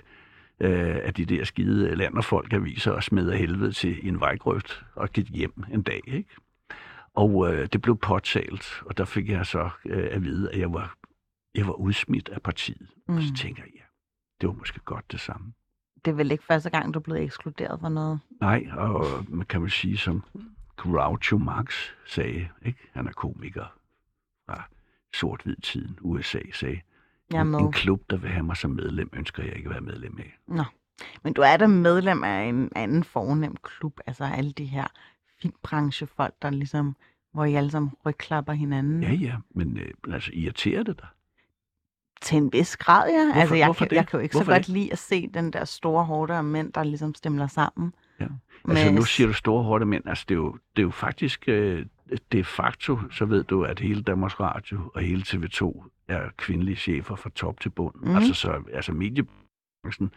[0.59, 4.19] øh, af de der skide land og folk aviser og smed af helvede til en
[4.19, 6.01] vejgrøft og gik hjem en dag.
[6.07, 6.29] Ikke?
[7.15, 10.73] Og øh, det blev påtalt, og der fik jeg så øh, at vide, at jeg
[10.73, 10.95] var,
[11.55, 12.87] jeg var udsmidt af partiet.
[13.07, 13.15] Mm.
[13.15, 13.35] Og så Mm.
[13.35, 13.81] tænker jeg,
[14.41, 15.53] det var måske godt det samme.
[16.05, 18.19] Det er vel ikke første gang, du er blevet ekskluderet for noget?
[18.41, 20.23] Nej, og man kan vel sige, som
[20.77, 21.73] Groucho Marx
[22.07, 22.79] sagde, ikke?
[22.93, 23.75] han er komiker
[24.45, 24.63] fra
[25.13, 26.81] sort-hvid-tiden, USA, sagde,
[27.33, 30.17] en, en klub, der vil have mig som medlem, ønsker jeg ikke at være medlem
[30.19, 30.37] af.
[30.47, 30.63] Nå.
[31.23, 34.87] Men du er da medlem af en anden fornem klub, altså alle de her
[35.41, 36.95] filmbranchefolk, der ligesom,
[37.31, 39.03] hvor I alle sammen rygklapper hinanden.
[39.03, 41.07] Ja, ja, men øh, altså irriterer det dig?
[42.21, 43.23] Til en vis grad, ja.
[43.25, 43.95] Hvorfor- altså, jeg, hvorfor kan, det?
[43.95, 44.73] jeg kan jo ikke Hvorfor så godt det?
[44.73, 47.93] lide at se den der store hårde af mænd, der ligesom stemler sammen.
[48.19, 48.25] Ja.
[48.69, 50.89] Altså Med- nu siger du store hårde mænd, altså det er jo, det er jo
[50.91, 51.85] faktisk øh,
[52.31, 57.15] de facto, så ved du, at hele Danmarks Radio og hele TV2 er kvindelige chefer
[57.15, 57.95] fra top til bund.
[58.03, 58.15] Mm.
[58.15, 60.11] Altså, så, altså mediebranchen,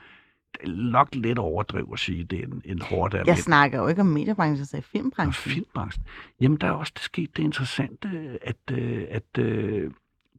[0.53, 3.27] det er nok lidt overdrevet at sige, at det er en, en hårdt af Jeg
[3.27, 3.37] mænd.
[3.39, 5.53] snakker jo ikke om mediebranchen, jeg sagde Og filmbranchen.
[5.53, 6.05] filmbranchen.
[6.41, 9.91] Jamen, der er også sket det interessante, at, øh, at øh,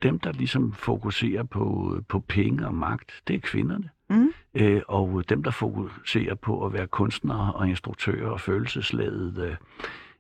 [0.03, 3.89] dem, der ligesom fokuserer på, på penge og magt, det er kvinderne.
[4.09, 4.29] Mm.
[4.55, 9.55] Øh, og dem, der fokuserer på at være kunstnere og instruktører og følelsesladet, øh,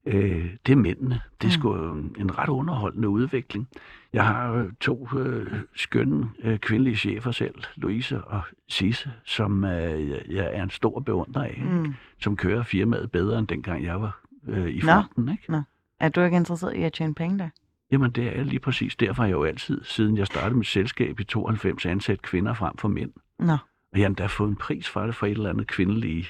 [0.05, 1.21] øh, det er mændene.
[1.41, 1.61] Det er Mm.
[1.61, 3.67] sgu en, en ret underholdende udvikling.
[4.13, 10.09] Jeg har øh, to øh, skønne øh, kvindelige chefer selv, Louise og Sisse, som øh,
[10.09, 11.71] jeg- er en stor beundrer af, mm.
[11.77, 11.93] Mm.
[12.19, 14.87] som kører firmaet bedre, end dengang jeg var øh, i Nå.
[14.91, 15.29] fronten.
[15.29, 15.63] Ikke?
[15.99, 17.49] Er du ikke interesseret i at tjene penge der?
[17.93, 18.95] Jamen, det er lige præcis.
[18.95, 22.87] Derfor jeg jo altid, siden jeg startede mit selskab i 92, ansat kvinder frem for
[22.87, 23.11] mænd.
[23.39, 23.53] Nå.
[23.53, 26.27] Og jeg har endda fået en pris for det fra et eller andet kvindelige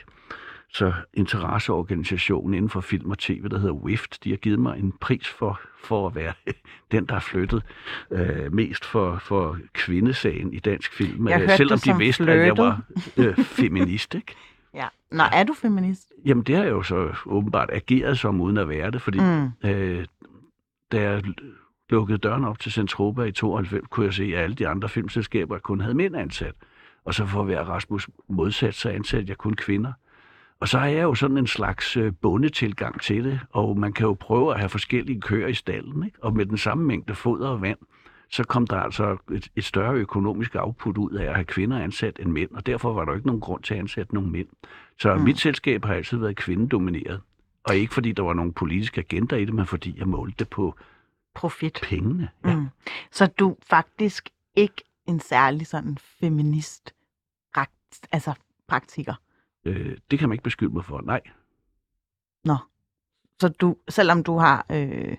[0.73, 4.23] så interesseorganisation inden for film og tv, der hedder WIFT.
[4.23, 6.33] De har givet mig en pris for, for at være
[6.91, 7.63] den, der har flyttet
[8.11, 11.27] øh, mest for, for kvindesagen i dansk film.
[11.27, 12.65] Jeg hørte selvom det de vidste, at jeg flirtet.
[12.65, 12.81] var
[13.17, 14.15] øh, feminist.
[14.15, 14.35] Ikke?
[14.75, 14.87] Ja.
[15.11, 16.11] Nå, er du feminist?
[16.25, 19.69] Jamen, det har jeg jo så åbenbart ageret som, uden at være det, fordi Mm.
[19.69, 20.05] Øh,
[20.93, 21.23] da jeg
[21.89, 25.59] lukkede døren op til Centropa i 92, kunne jeg se, at alle de andre filmselskaber
[25.59, 26.53] kun havde mænd ansat.
[27.05, 29.93] Og så for at være Rasmus modsat, så ansatte jeg kun kvinder.
[30.59, 34.05] Og så har jeg jo sådan en slags øh, bondetilgang til det, og man kan
[34.05, 36.23] jo prøve at have forskellige køer i stallen, ikke?
[36.23, 37.77] og med den samme mængde foder og vand,
[38.29, 42.19] så kom der altså et, et større økonomisk output ud af at have kvinder ansat
[42.19, 44.47] end mænd, og derfor var der jo ikke nogen grund til at ansætte nogle mænd.
[44.99, 45.21] Så mm.
[45.21, 47.21] mit selskab har altid været kvindedomineret.
[47.63, 50.49] Og ikke fordi der var nogen politisk agenda i det, men fordi jeg målte det
[50.49, 50.75] på
[51.35, 51.79] Profit.
[51.83, 52.29] pengene.
[52.45, 52.55] Ja.
[52.55, 52.67] Mm.
[53.11, 56.93] Så du er faktisk ikke en særlig sådan feminist
[57.53, 58.33] prakt, altså
[58.67, 59.13] praktiker.
[59.65, 61.01] Øh, det kan man ikke beskylde mig for.
[61.01, 61.21] Nej,
[63.39, 65.17] Så du, selvom du har øh,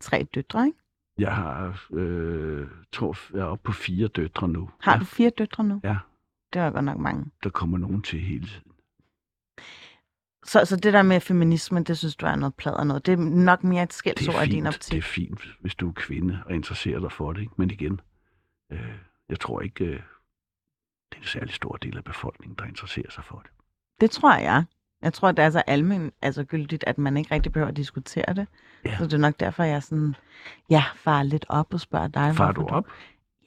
[0.00, 0.78] tre døtre, ikke?
[1.18, 4.70] jeg har, øh, tror, jeg er oppe på fire døtre nu.
[4.80, 5.80] Har ja, du fire døtre nu?
[5.84, 5.96] Ja.
[6.52, 7.30] Det var godt nok mange.
[7.42, 8.48] Der kommer nogen til hele.
[10.44, 13.06] Så, så det der med feminisme, det synes du er noget plader noget.
[13.06, 14.98] Det er nok mere et skældsord i din fint, det optik.
[14.98, 17.40] er fint, hvis du er kvinde og interesserer dig for det.
[17.40, 17.52] Ikke?
[17.56, 18.00] Men igen,
[18.72, 18.78] øh,
[19.28, 19.90] jeg tror ikke, øh,
[21.10, 23.50] det er en særlig stor del af befolkningen, der interesserer sig for det.
[24.00, 24.64] Det tror jeg.
[25.02, 28.34] Jeg tror, det er så almen, altså gyldigt, at man ikke rigtig behøver at diskutere
[28.34, 28.46] det.
[28.84, 28.96] Ja.
[28.98, 30.14] Så det er nok derfor, jeg sådan,
[30.70, 32.34] ja, far lidt op og spørger dig.
[32.36, 32.86] Far du op?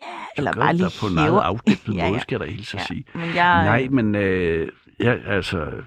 [0.01, 1.41] Ja, Så eller bare du lige på en meget hæver.
[1.41, 2.19] afdæmpet Ja, måde, ja.
[2.19, 3.05] skal der helt så Ja, sige.
[3.13, 5.83] Men jeg, Nej, men øh, ja, altså,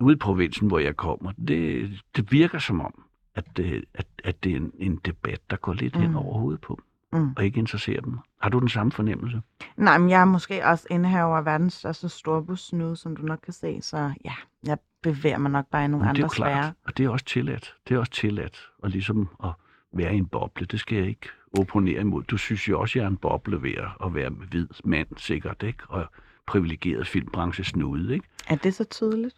[0.00, 3.02] ude i provinsen, hvor jeg kommer, det, det virker som om,
[3.34, 6.02] at, det, at, at det er en, en debat, der går lidt mm.
[6.02, 6.80] hen over hovedet på
[7.12, 7.32] Mm.
[7.36, 8.18] og ikke interesserer dem.
[8.40, 9.42] Har du den samme fornemmelse?
[9.76, 13.38] Nej, men jeg er måske også indehaver af verdens største storbus nu, som du nok
[13.44, 14.32] kan se, så ja,
[14.66, 16.72] jeg bevæger mig nok bare i nogle Men det er andre jo klart, sfærer.
[16.84, 17.74] og det er også tilladt.
[17.88, 19.50] Det er også tilladt at ligesom at
[19.92, 20.66] være i en boble.
[20.66, 22.22] Det skal jeg ikke opponere imod.
[22.22, 25.82] Du synes jo også, jeg er en boble ved at være hvid mand, sikkert, ikke?
[25.88, 26.06] Og
[26.46, 28.26] privilegeret filmbranche snude, ikke?
[28.48, 29.34] Er det så tydeligt?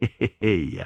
[0.78, 0.84] ja.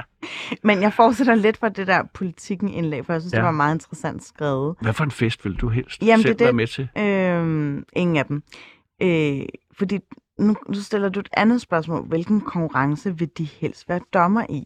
[0.62, 3.38] Men jeg fortsætter lidt fra det der politikken indlæg, for jeg synes, ja.
[3.38, 4.77] Det var meget interessant skrevet.
[4.81, 6.88] Hvad for en fest vil du helst Jamen, selv det er være med til?
[6.98, 8.42] Øhm, ingen af dem.
[9.03, 9.46] Øh,
[9.79, 9.98] fordi
[10.38, 12.07] nu, nu stiller du et andet spørgsmål.
[12.07, 14.64] Hvilken konkurrence vil de helst være dommer i?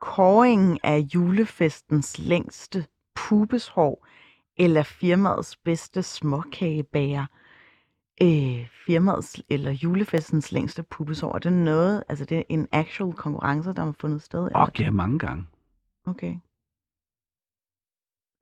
[0.00, 2.84] Kåringen af julefestens længste
[3.14, 4.06] pubeshår
[4.56, 7.26] eller firmaets bedste småkagebager?
[8.22, 13.72] Øh, firmaets eller julefestens længste pubeshår, er det noget, altså det er en actual konkurrence,
[13.72, 14.46] der har fundet sted?
[14.46, 14.58] eller?
[14.58, 15.46] Og ja, mange gange.
[16.06, 16.36] Okay.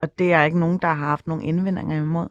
[0.01, 2.27] Og det er ikke nogen, der har haft nogle indvendinger imod?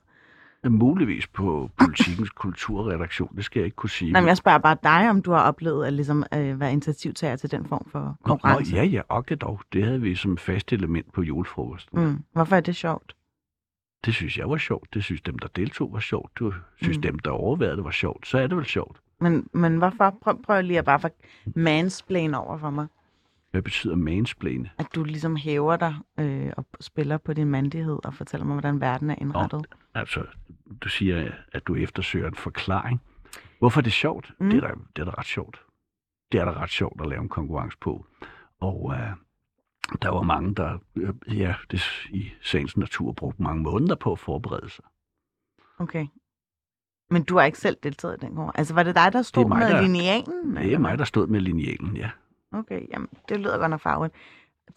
[0.69, 4.13] Muligvis på politikens kulturredaktion, det skal jeg ikke kunne sige.
[4.13, 7.37] Nej, men jeg spørger bare dig, om du har oplevet at ligesom, øh, være initiativtager
[7.37, 8.77] til den form for Nå, konkurrence.
[8.77, 9.61] ja, ja, og dog.
[9.73, 12.05] Det havde vi som fast element på julefrokosten.
[12.05, 12.25] Mm.
[12.33, 13.17] Hvorfor er det sjovt?
[14.05, 14.95] Det synes jeg var sjovt.
[14.95, 16.33] Det synes dem, der deltog, var sjovt.
[16.39, 17.03] Du synes Mm.
[17.03, 18.27] dem, der overvejede det, var sjovt.
[18.27, 19.01] Så er det vel sjovt.
[19.21, 20.19] Men, men hvorfor?
[20.23, 21.11] Prøv, prøv lige at bare for
[21.57, 22.87] mansplain over for mig.
[23.51, 24.71] Hvad betyder mansplane?
[24.79, 28.81] At du ligesom hæver dig øh, og spiller på din mandighed og fortæller mig, hvordan
[28.81, 29.67] verden er indrettet.
[29.95, 30.25] Altså,
[30.81, 33.01] du siger, at du eftersøger en forklaring.
[33.59, 34.33] Hvorfor er det sjovt?
[34.41, 34.47] Mm.
[34.47, 34.51] Mm.
[34.53, 35.63] Det, er da, det er da ret sjovt.
[36.33, 38.07] Det er da ret sjovt at lave en konkurrence på.
[38.61, 39.11] Og øh,
[40.03, 44.19] der var mange, der øh, ja, det, i sagens natur brugte mange måneder på at
[44.19, 44.85] forberede sig.
[45.79, 46.07] Okay.
[47.11, 48.53] Men du har ikke selv deltaget i den går.
[48.55, 50.57] Altså, var det dig, der stod mig, med der- linealen?
[50.57, 52.11] Det er mig, der stod med linealen, ja.
[52.53, 54.11] Okay, jamen, det lyder godt nok farvet.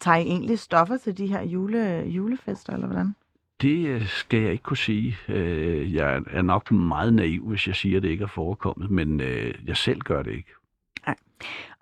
[0.00, 3.14] Tager I egentlig stoffer til de her jule, julefester, eller hvordan?
[3.62, 5.16] Det øh, skal jeg ikke kunne sige.
[5.28, 9.20] Øh, Jeg er nok meget naiv, hvis jeg siger, at det ikke er forekommet, men
[9.66, 10.52] jeg selv gør det ikke.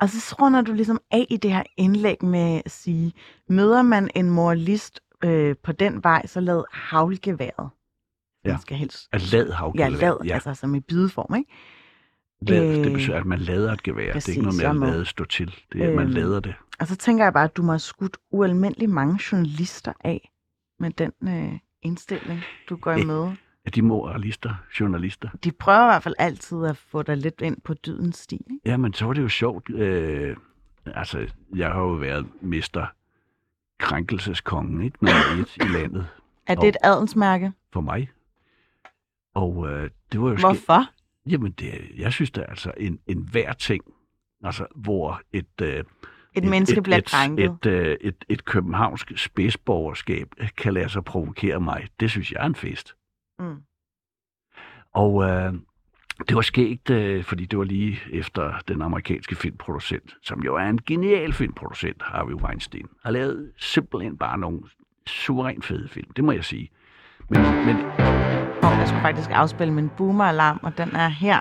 [0.01, 3.13] Og så runder du ligesom af i det her indlæg med at sige,
[3.49, 7.71] møder man en moralist øh, på den vej, så lad havlgeværet.
[8.45, 8.57] Den Ja.
[8.61, 9.09] skal helst...
[9.13, 9.89] At lad Ja, havgevær.
[9.89, 10.35] lad, ja.
[10.35, 11.53] altså som i bideform, ikke?
[12.43, 14.13] lad, det øh, betyder, at man lader et gevær.
[14.13, 15.55] præcis, det er ikke noget med at lade stå til.
[15.73, 16.55] Det er, at man Øhm, lader det.
[16.81, 20.31] Og så tænker jeg bare, at du må have skudt ualmindeligt mange journalister af
[20.79, 23.07] med den øh, indstilling, du går i Øh.
[23.07, 23.37] møde.
[23.71, 25.29] At de moralister, journalister.
[25.45, 28.61] De prøver i hvert fald altid at få dig lidt ind på dydens sti, ikke?
[28.65, 29.71] Ja, men så var det jo sjovt.
[29.71, 30.37] Øh,
[30.87, 32.87] altså, jeg har jo været mester
[33.79, 35.05] krænkelseskongen, ikke?
[35.05, 36.07] Nummer et i landet
[36.47, 37.53] Er det et adelsmærke?
[37.73, 38.09] for mig.
[39.35, 40.85] Og øh, det var jo Hvorfor?
[41.27, 43.85] Jamen, det, jeg synes, det er altså en, en hver ting,
[44.45, 45.85] altså, hvor et, øh,
[46.35, 47.59] Et menneske bliver et, krænket.
[47.65, 51.89] Et, øh, et, et københavnsk spidsborgerskab kan lade sig provokere mig.
[52.01, 52.95] Det synes jeg er en fest.
[53.41, 53.57] Mm.
[54.95, 55.53] Og øh,
[56.29, 60.69] det var skægt, øh, fordi det var lige efter den amerikanske filmproducent, som jo er
[60.69, 64.61] en genial filmproducent, Harvey Weinstein, har lavet simpelthen bare nogle
[65.07, 66.71] suverænt fede film, det må jeg sige.
[67.29, 67.77] Men, men
[68.63, 71.41] Og jeg skulle faktisk afspille min boomer-alarm, og den er her.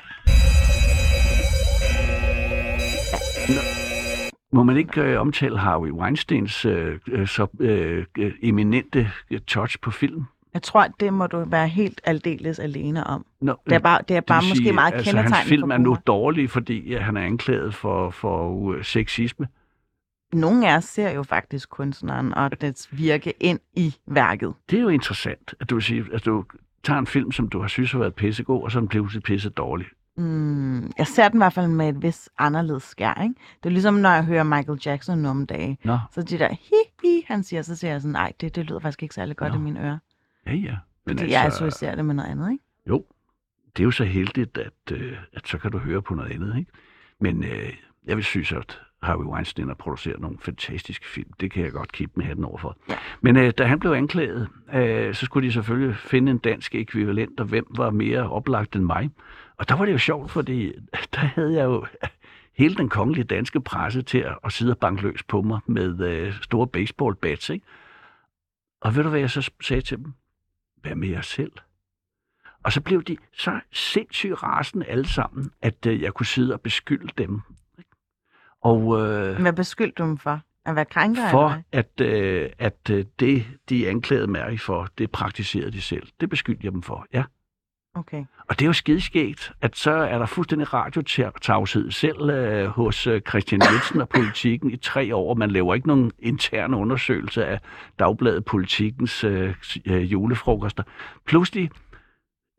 [4.52, 9.80] må man ikke øh, omtale Harvey Weinsteins øh, øh, så øh, øh, eminente øh, touch
[9.82, 10.26] på film?
[10.54, 13.26] Jeg tror, det må du være helt aldeles alene om.
[13.42, 15.72] Nå, Det er bare, det er bare vil måske sige, meget altså, kendetegnende hans film
[15.72, 19.48] er nu dårlig, fordi han er anklaget for, for uh, sexisme.
[20.34, 24.54] Nogle af os ser jo faktisk kunstneren og dets virke ind i værket.
[24.70, 26.46] Det er jo interessant, at du, vil sige, at du
[26.84, 29.50] tager en film, som du har synes har været pissegod, og så den pludselig pisse
[29.50, 29.86] dårlig.
[30.18, 33.36] Mm, jeg ser den i hvert fald med et vis anderledes skær, ikke?
[33.64, 35.78] Det er ligesom, når jeg hører Michael Jackson nogle dage.
[35.84, 38.66] Nå, Så de der hi, hi, han siger, så siger jeg sådan, nej, det, det
[38.66, 39.60] lyder faktisk ikke særlig godt Nå.
[39.60, 39.98] i mine ører.
[40.48, 40.78] Ja, ja.
[41.06, 42.64] Men Fordi jeg associerer det med noget andet, ikke?
[42.90, 43.06] Jo,
[43.78, 46.58] det er jo så heldigt, at, øh, at så kan du høre på noget andet,
[46.58, 46.72] ikke?
[47.20, 47.74] Men øh,
[48.06, 51.34] jeg vil synes, at Harvey Weinstein har produceret nogle fantastiske film.
[51.40, 52.78] Det kan jeg godt kippe med hatten overfor.
[52.90, 52.96] Ja.
[53.22, 57.40] Men øh, da han blev anklaget, øh, så skulle de selvfølgelig finde en dansk ekvivalent,
[57.40, 59.10] og hvem var mere oplagt end mig.
[59.58, 60.74] Og der var det jo sjovt, fordi
[61.14, 61.86] der havde jeg jo
[62.60, 66.00] hele den kongelige danske presse til at, at sidde og banke løs på mig med
[66.00, 67.66] øh, store baseball bats, ikke?
[68.82, 70.14] Og ved du, hvad jeg så sagde til dem?
[70.82, 71.52] Hvad med jer selv?
[72.64, 76.62] Og så blev de så sindssygt rasende alle sammen, at øh, jeg kunne sidde og
[76.62, 77.42] beskylde dem.
[78.62, 80.42] Og øh, Hvad beskyldte du dem for?
[80.66, 81.30] At være krænker?
[81.30, 86.08] for, at, øh, at øh, det, de anklagede mig for, det praktiserede de selv.
[86.20, 87.24] Det beskyldte jeg dem for, ja.
[88.00, 88.26] Okay.
[88.50, 93.22] Og det er jo skideskægt, at så er der fuldstændig radiotavshed selv øh, hos øh,
[93.22, 95.34] Christian Jensen og politikken i tre år.
[95.34, 97.60] Man laver ikke nogen interne undersøgelse af
[98.00, 99.54] Dagbladet Politikens øh,
[99.86, 100.84] øh, julefrokoster.
[101.26, 101.70] Pludselig,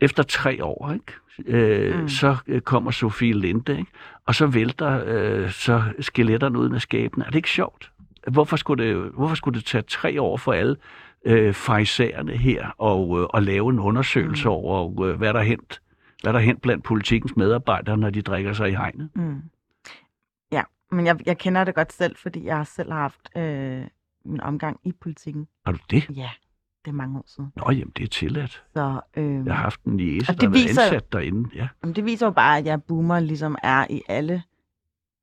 [0.01, 1.13] efter tre år, ikke?
[1.47, 2.09] Øh, Mm.
[2.09, 3.91] så øh, kommer Sofie Linde, ikke?
[4.27, 7.23] og så vælter øh, så skeletterne ud med skæbnen.
[7.23, 7.91] Er det ikke sjovt?
[8.31, 10.77] Hvorfor skulle, det, hvorfor skulle det tage tre år for alle
[11.25, 14.55] øh, farisæerne her og, øh, og lave en undersøgelse mm.
[14.55, 15.81] over, øh, hvad der er hent
[16.23, 19.11] hvad der er hent blandt politikens medarbejdere, når de drikker sig i hegnet.
[19.15, 19.43] Mm.
[20.53, 23.85] Ja, men jeg, jeg kender det godt selv, fordi jeg har selv haft øh,
[24.25, 25.49] min omgang i politikken.
[25.67, 26.11] Har du det?
[26.17, 26.31] Ja,
[26.85, 27.53] det er mange år siden.
[27.57, 28.65] Nå, jamen, det er tilladt.
[28.73, 31.49] Så, øh, Jeg har haft en jæse, der har været ansat derinde.
[31.55, 31.69] Ja.
[31.83, 34.43] Jamen, det viser jo bare, at jeg boomer ligesom er i alle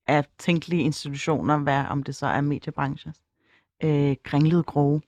[0.08, 3.12] af tænkelige institutioner, hvad, om det så er mediebrancher,
[3.84, 5.02] øh, kringlede grove.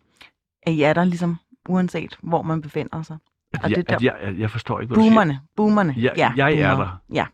[0.63, 1.36] At I er der ligesom,
[1.69, 3.17] uanset hvor man befinder sig.
[3.54, 5.12] At Og jeg, det der- at jeg, jeg, jeg forstår ikke, hvad du siger.
[5.12, 5.93] Boomerne, boomerne.
[5.98, 6.84] Ja, ja, jeg er boomer.
[6.86, 6.98] der.
[7.13, 7.26] Ja.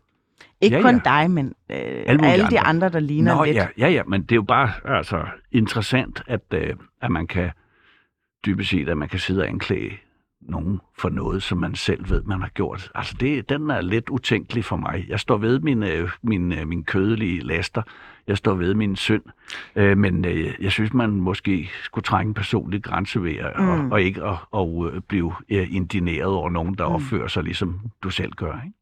[0.60, 1.00] Ikke Ja, kun ja.
[1.04, 2.60] dig, men øh, mulige alle de andre.
[2.60, 3.56] andre, der ligner Nå, lidt.
[3.56, 7.50] ja, ja, ja, men det er jo bare altså, interessant, at, øh, at man kan
[8.46, 10.00] dybest set, at man kan sidde og anklage
[10.40, 12.90] nogen for noget, som man selv ved, man har gjort.
[12.94, 15.06] Altså, det, den er lidt utænkelig for mig.
[15.08, 17.82] Jeg står ved min, øh, min, øh, min kødelige laster.
[18.26, 19.22] Jeg står ved min synd.
[19.76, 23.68] Øh, men øh, jeg synes, man måske skulle trænge en personlig grænse ved at, Mm.
[23.68, 26.94] og, og ikke at og, øh, blive øh, indineret over nogen, der Mm.
[26.94, 28.52] opfører sig, ligesom du selv gør.
[28.64, 28.76] Ikke?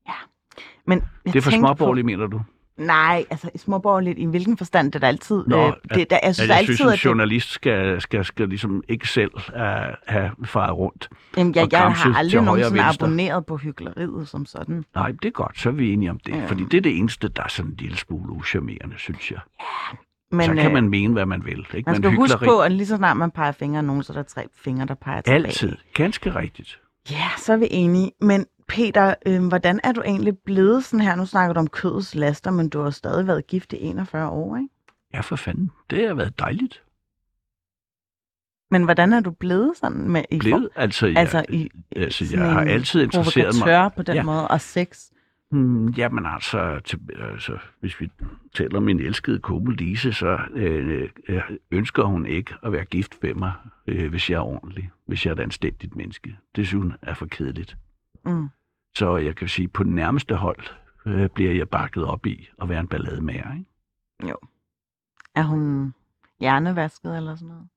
[0.87, 2.41] Men jeg Det er for småborgerligt, mener du?
[2.79, 4.93] Nej, altså småborgerligt, i hvilken forstand?
[4.93, 5.45] Det er altid...
[5.47, 8.01] Nå, øh, det, der, jeg synes at jeg altid, synes, en at det, journalist skal,
[8.01, 9.61] skal, skal ligesom ikke selv uh,
[10.07, 11.09] have faret rundt.
[11.37, 14.85] jamen, jeg, jeg har aldrig nogensinde abonneret på hyggeleriet som sådan.
[14.95, 16.33] Nej, det er godt, så er vi enige om det.
[16.37, 16.47] Ja.
[16.47, 19.41] Fordi det er det eneste, der er sådan en lille smule uschammerende, synes jeg.
[20.31, 21.67] Men, så kan øh, man mene, hvad man vil.
[21.75, 21.91] Ikke?
[21.91, 24.13] man skal huske hykleri- på, at lige så snart man peger fingre af nogen, så
[24.13, 25.47] er der tre fingre, der peger tilbage.
[25.47, 25.77] Altid.
[25.95, 26.81] Ganske rigtigt.
[27.11, 28.13] Ja, så er vi enige.
[28.21, 31.15] Men Peter, øh, hvordan er du egentlig blevet sådan her?
[31.15, 34.57] Nu snakker du om kødets laster, men du har stadig været gift i 41 år,
[34.57, 34.69] ikke?
[35.15, 35.71] Ja, for fanden.
[35.91, 36.83] Det har været dejligt.
[38.71, 42.53] Men hvordan er du blevet sådan med i Blevet, altså, jeg, altså i altså, jeg
[42.53, 43.91] har altid interesseret mig.
[43.97, 44.23] på den Ja.
[44.23, 45.01] måde, og sex?
[45.51, 46.99] Hmm, jamen altså, til,
[47.33, 48.11] altså, hvis vi
[48.55, 53.13] taler om min elskede kone Lise, så øh, øh, ønsker hun ikke at være gift
[53.23, 53.53] med mig,
[53.87, 56.37] øh, hvis jeg er ordentlig, hvis jeg er et anstændigt menneske.
[56.57, 57.77] Det synes hun er for kedeligt.
[58.27, 58.49] Mm.
[58.97, 60.61] Så jeg kan sige, på den nærmeste hold
[61.07, 63.53] øh, bliver jeg bakket op i at være en ballademager.
[63.53, 64.35] Ikke?
[65.35, 65.95] Er hun
[66.41, 67.69] hjernevasket eller sådan noget?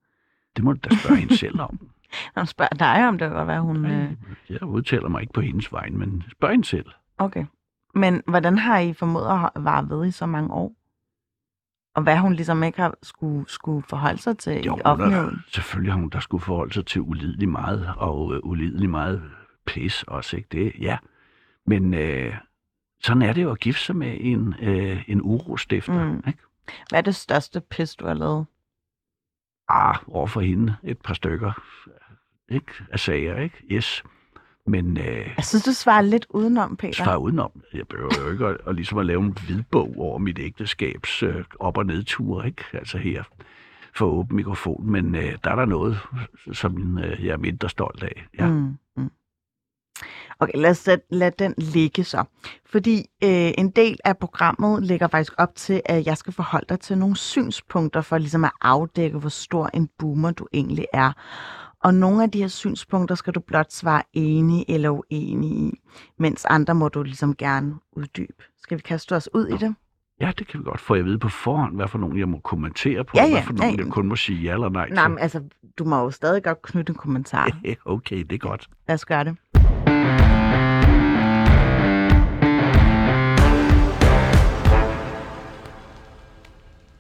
[0.56, 1.80] Det må du da spørge hende selv om.
[2.38, 3.86] Hun spørger dig, om det godt være, hun...
[3.86, 4.12] Øh...
[4.50, 6.86] Jeg udtaler mig ikke på hendes vej, men spørg hende selv.
[7.18, 7.46] Okay.
[7.96, 10.74] Men hvordan har I formået at vare ved i så mange år?
[11.96, 15.44] Og hvad hun ligesom ikke har skulle, skulle forholde sig til Jo, i offentligheden?
[15.48, 19.32] selvfølgelig har hun der skulle forholde sig til ulidelig meget, og øh, ulidelig meget
[19.68, 20.74] pis også, ikke det?
[20.80, 20.98] Ja.
[21.66, 22.34] Men øh,
[23.04, 26.24] sådan er det jo at gifte sig med en, øh, en urostifter, Mm.
[26.28, 26.40] ikke?
[26.90, 28.46] Hvad er det største pis, du har lavet?
[29.70, 31.52] Ah, over for hende et par stykker,
[32.50, 32.72] ikke?
[32.92, 33.58] Af sager, ikke?
[33.72, 34.04] Yes.
[34.68, 36.94] Men øh, Jeg synes, du svarer lidt udenom, Peter.
[37.04, 37.52] svar udenom.
[37.74, 41.46] Jeg behøver jo ikke at, at, ligesom at lave en hvidbog over mit ægteskabs øh,
[41.60, 42.64] op- og nedture, ikke?
[42.74, 43.24] Altså her
[43.96, 44.90] for åben mikrofon.
[44.92, 45.98] Men øh, der er der noget,
[46.54, 48.26] som øh, jeg er mindre stolt af.
[48.40, 48.48] Ja.
[48.50, 49.12] Mm, mm.
[50.40, 52.24] Okay, lad os lad, lad den ligge så.
[52.66, 56.80] Fordi øh, en del af programmet lægger faktisk op til, at jeg skal forholde dig
[56.80, 61.12] til nogle synspunkter for ligesom at afdække, hvor stor en boomer du egentlig er.
[61.84, 65.80] Og nogle af de her synspunkter skal du blot svare enig eller uenig i,
[66.20, 68.44] mens andre må du ligesom gerne uddybe.
[68.62, 69.76] Skal vi kaste os ud i det?
[70.22, 72.40] Ja, det kan vi godt få at vide på forhånd, hvad for nogen jeg må
[72.40, 73.84] kommentere på, Ja, ja, hvad for nogen ja.
[73.84, 75.44] jeg kun må sige ja eller nej Nej, men altså,
[75.78, 77.58] du må jo stadig godt knytte en kommentar.
[77.66, 77.78] til.
[77.86, 78.70] okay, det er godt.
[78.88, 79.38] Lad os gøre det.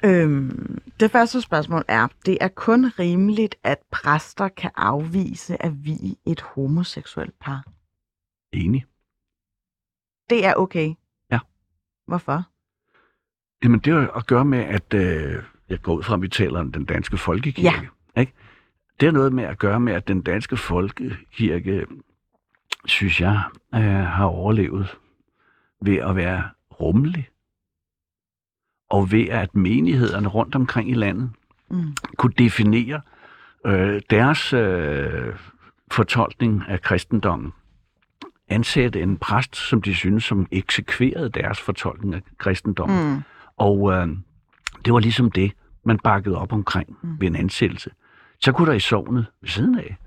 [0.04, 6.16] Øhm, det første spørgsmål er, det er kun rimeligt, at præster kan afvise at vie
[6.26, 7.64] et homoseksuelt par.
[8.54, 8.86] Enig.
[10.30, 10.94] Det er okay.
[11.32, 11.40] Ja.
[12.08, 12.44] Hvorfor?
[13.64, 16.60] Jamen, det har at gøre med, at øh, jeg går ud fra, at vi taler
[16.60, 17.90] om den danske folkekirke.
[18.18, 18.34] Ikke?
[19.00, 21.86] Det har noget med at gøre med, at den danske folkekirke,
[22.86, 23.44] synes jeg,
[23.76, 24.98] øh, har overlevet
[25.82, 27.30] ved at være rummelig.
[28.90, 31.30] Og ved at menighederne rundt omkring i landet
[31.70, 31.96] Mm.
[32.18, 33.02] kunne definere
[33.66, 35.34] øh, deres øh,
[35.92, 37.54] fortolkning af kristendommen.
[38.50, 43.14] Ansætte en præst, som de synes, som eksekverede deres fortolkning af kristendommen.
[43.14, 43.22] Mm.
[43.58, 44.08] Og øh,
[44.86, 45.52] det var ligesom det,
[45.84, 47.22] man bakkede op omkring Mm.
[47.22, 47.92] ved en ansættelse.
[48.42, 49.98] Så kunne der i sovnet ved siden af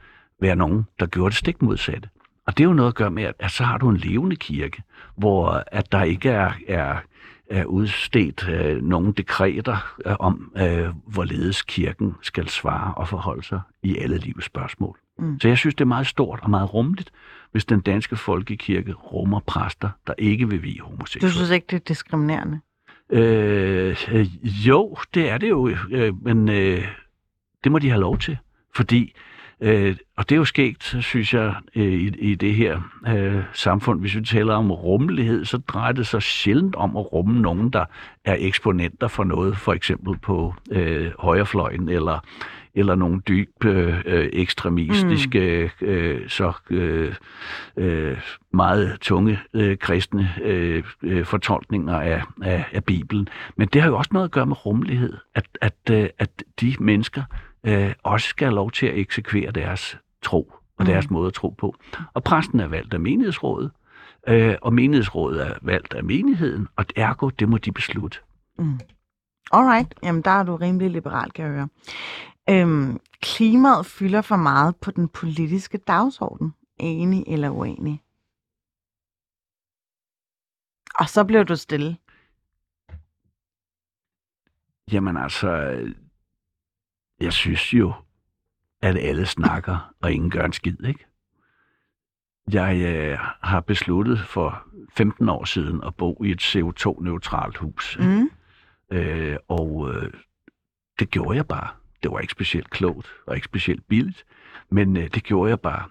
[0.40, 2.08] være nogen, der gjorde det stik modsatte.
[2.46, 4.36] Og det er jo noget at gøre med, at, at så har du en levende
[4.36, 4.82] kirke,
[5.16, 6.96] hvor at der ikke er, er,
[7.50, 13.60] er udstedt øh, nogen dekreter øh, om, øh, hvorledes kirken skal svare og forholde sig
[13.82, 14.98] i alle livets spørgsmål.
[15.18, 15.40] Mm.
[15.40, 17.10] Så jeg synes, det er meget stort og meget rummeligt,
[17.52, 21.34] hvis den danske folkekirke rummer præster, der ikke vil Du homoseksuelle.
[21.34, 22.60] synes ikke, det er diskriminerende?
[23.10, 24.26] Øh, øh,
[24.68, 26.84] jo, det er det jo, øh, men øh,
[27.64, 28.38] det må de have lov til,
[28.76, 29.14] fordi
[29.60, 34.00] Øh, og det er jo skægt, synes jeg, øh, i, i det her øh, samfund.
[34.00, 37.84] Hvis vi taler om rummelighed, så drejer det sig sjældent om at rumme nogen, der
[38.24, 42.24] er eksponenter for noget, for eksempel på øh, højrefløjen, eller
[42.74, 45.86] eller nogle dyb øh, øh, ekstremistiske, mm.
[45.86, 47.14] øh, så øh,
[47.76, 48.18] øh,
[48.52, 53.28] meget tunge øh, kristne øh, øh, fortolkninger af, af, af Bibelen.
[53.56, 56.74] Men det har jo også noget at gøre med rummelighed, at, at, øh, at de
[56.80, 57.22] mennesker
[57.64, 61.14] øh, også skal have lov til at eksekvere deres tro og deres mm.
[61.14, 61.74] måde at tro på.
[62.14, 63.70] Og præsten er valgt af menighedsrådet,
[64.28, 68.18] øh, og menighedsrådet er valgt af menigheden, og ergo, det må de beslutte.
[68.58, 68.80] Mm.
[69.52, 71.68] Alright, jamen der er du rimelig liberal, kan jeg høre.
[72.50, 76.54] Øhm, klimaet fylder for meget på den politiske dagsorden.
[76.78, 78.02] Enig eller uenig?
[80.98, 81.96] Og så blev du stille.
[84.92, 85.78] Jamen altså,
[87.20, 87.92] jeg synes jo,
[88.82, 91.06] at alle snakker, og ingen gør en skid, ikke?
[92.52, 94.62] Jeg øh, har besluttet for
[94.96, 97.98] 15 år siden at bo i et CO2-neutralt hus.
[98.00, 98.30] Mm.
[98.92, 100.12] Øh, og øh,
[100.98, 101.68] det gjorde jeg bare.
[102.02, 104.24] Det var ikke specielt klogt og ikke specielt billigt,
[104.70, 105.84] men øh, det gjorde jeg bare.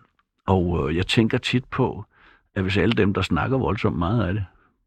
[0.47, 2.05] Og øh, jeg tænker tit på,
[2.55, 4.45] at hvis alle dem, der snakker voldsomt meget af det,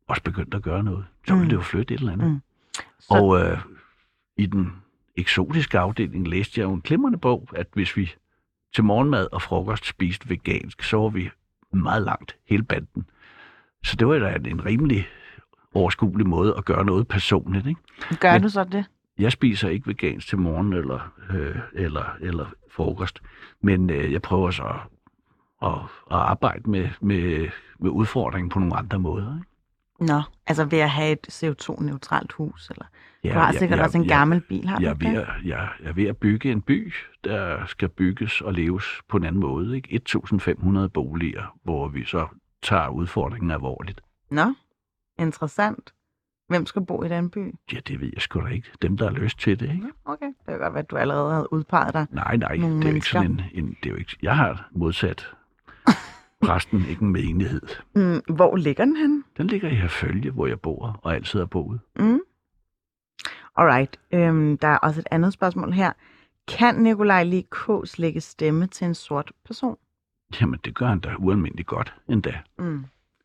[0.09, 1.49] også begyndte at gøre noget, så ville Mm.
[1.49, 2.31] det jo flytte et eller andet.
[2.31, 2.41] Mm.
[3.01, 3.59] Så, Og øh,
[4.37, 4.82] i den
[5.17, 8.15] eksotiske afdeling læste jeg jo en glimrende bog, at hvis vi
[8.75, 11.31] til morgenmad og frokost spiste vegansk, så var vi
[11.73, 13.07] meget langt hele banden.
[13.85, 15.09] Så det var da en rimelig
[15.75, 17.67] overskuelig måde at gøre noget personligt.
[17.67, 17.81] Ikke?
[18.21, 18.85] gør men- du så det?
[19.19, 23.23] Jeg spiser ikke vegansk til morgen eller, øh, eller, eller frokost,
[23.61, 24.81] men øh, jeg prøver så at,
[25.69, 25.75] at,
[26.11, 27.49] at arbejde med, med,
[27.79, 29.35] med udfordringen på nogle andre måder.
[29.37, 30.13] Ikke?
[30.13, 32.85] Nå, altså ved at have et CO2-neutralt hus, eller
[33.25, 34.95] Ja, du har jeg- sikkert jeg- også en jeg- gammel bil, har du Jeg er,
[34.95, 36.93] ikke ved at, jeg, jeg er ved at bygge en by,
[37.25, 39.77] der skal bygges og leves på en anden måde.
[39.77, 39.89] Ikke?
[39.95, 42.27] 1.500 boliger, hvor vi så
[42.63, 44.01] tager udfordringen alvorligt.
[44.31, 44.55] Nå,
[45.19, 45.95] interessant.
[46.49, 47.55] Hvem skal bo i den by?
[47.73, 48.69] Ja, det ved jeg sgu da ikke.
[48.83, 49.71] Dem, der har lyst til det.
[49.71, 49.87] Ikke?
[50.05, 52.07] Okay, det kan godt være, at du allerede havde udpeget dig.
[52.11, 53.59] Nej, nej, det er jo ikke sådan en, mennesker.
[53.59, 53.77] en...
[53.83, 55.27] Det er jo ikke, jeg har modsat
[56.45, 57.63] præsten ikke en menighed.
[57.95, 59.23] Mm, hvor ligger den henne?
[59.37, 61.81] Den ligger i Herfølge, hvor jeg bor og altid har boet.
[61.99, 62.21] Mm.
[63.57, 65.93] Alright, øhm, der er også et andet spørgsmål her.
[66.49, 69.77] Kan Nikolaj lige K's lægge stemme til en sort person?
[70.41, 72.39] Jamen, det gør han da ualmindeligt godt endda.
[72.59, 72.85] Mm.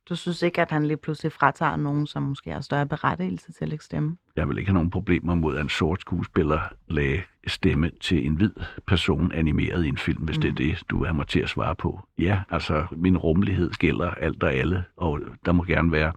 [0.10, 3.66] Du synes ikke, at han lige pludselig fratager nogen, som måske har større berettigelse til
[3.66, 4.18] at lægge stemme?
[4.36, 8.36] Jeg vil ikke have nogen problemer mod, at en sort skuespiller lagde stemme til en
[8.36, 8.52] hvid
[8.88, 10.42] person animeret i en film, hvis mm.
[10.42, 12.00] det er det, du er mig til at svare på.
[12.20, 16.14] Ja, altså, min rummelighed gælder alt og alle, og der må gerne være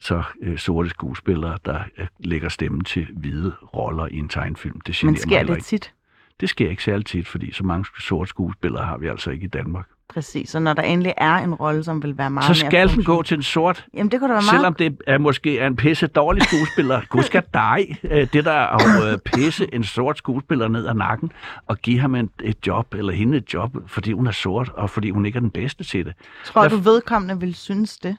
[0.00, 4.80] så øh, sorte skuespillere, der øh, lægger stemme til hvide roller i en tegnfilm.
[4.80, 5.92] Det Men sker det tit?
[6.40, 9.48] Det sker ikke særlig tit, fordi så mange sorte skuespillere har vi altså ikke i
[9.48, 9.86] Danmark.
[10.08, 12.88] Præcis, så når der endelig er en rolle, som vil være meget Så mere skal
[12.88, 14.50] den funktionel- gå til en sort Jamen, det kunne da være meget...
[14.50, 17.00] Selvom det er måske er en pisse dårlig skuespiller.
[17.10, 17.98] Gud skal dig.
[18.04, 21.32] øh, Det der at øh, pisse en sort skuespiller ned ad nakken
[21.66, 24.90] og give ham en, et job, eller hende et job, fordi hun er sort, og
[24.90, 26.14] fordi hun ikke er den bedste til det.
[26.44, 28.16] Tror Hvad du, vedkommende vil synes det?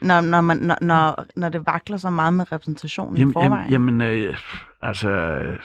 [0.00, 3.70] Når, når, man, når, når, når det vakler så meget med repræsentationen i Jamen, forvejen?
[3.70, 4.36] jamen, jamen øh,
[4.82, 5.58] altså, øh,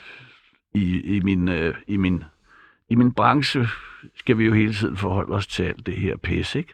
[0.73, 2.23] i, i, min, øh, i, min,
[2.89, 3.67] i min branche
[4.15, 6.73] skal vi jo hele tiden forholde os til alt det her pis, ikke?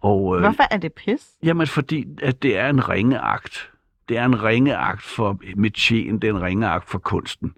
[0.00, 1.26] Og, øh, Hvorfor er det pis?
[1.42, 3.70] Jamen, fordi at det er en ringeakt.
[4.08, 7.52] Det er en ringeakt for metien, det er en ringeakt for kunsten.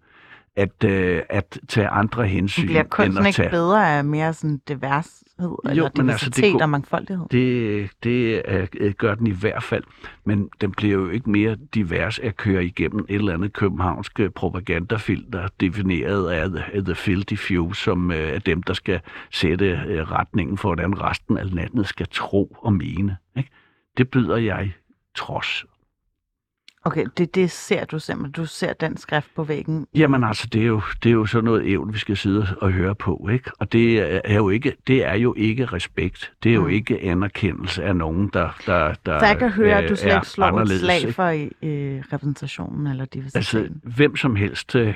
[0.56, 3.50] At, øh, at tage andre hensyn, Bliver end kunsten at ikke tage...
[3.50, 4.60] bedre af mere sådan
[5.38, 7.26] divershed, eller men altså, diversitet det kunne- og mangfoldighed?
[7.30, 9.84] Det, det er, øh, gør den i hvert fald,
[10.24, 14.30] men den bliver jo ikke mere divers at køre igennem et eller andet københavnsk øh,
[14.30, 19.66] propagandafilter, defineret af The, af the Filthy Few, som øh, er dem, der skal sætte
[19.66, 23.16] øh, retningen for, hvordan resten af landet skal tro og mene.
[23.36, 23.50] Ikke?
[23.98, 24.72] Det byder jeg
[25.16, 25.64] trods
[26.84, 28.32] Okay, det, det ser du simpelthen.
[28.32, 29.86] Du ser den skrift på væggen.
[29.94, 32.70] Jamen altså, det er jo, det er jo sådan noget evne, vi skal sidde og
[32.72, 33.50] høre på, ikke?
[33.58, 36.32] Og det er jo ikke, det er jo ikke respekt.
[36.42, 36.68] Det er jo Mm.
[36.68, 40.26] ikke anerkendelse af nogen, der, der, der jeg kan høre, at du øh, slet ikke
[40.26, 41.28] slår et slag for
[41.62, 43.18] øh, repræsentationen eller Altså,
[43.58, 43.80] diversiteten.
[43.96, 44.94] hvem som helst, øh,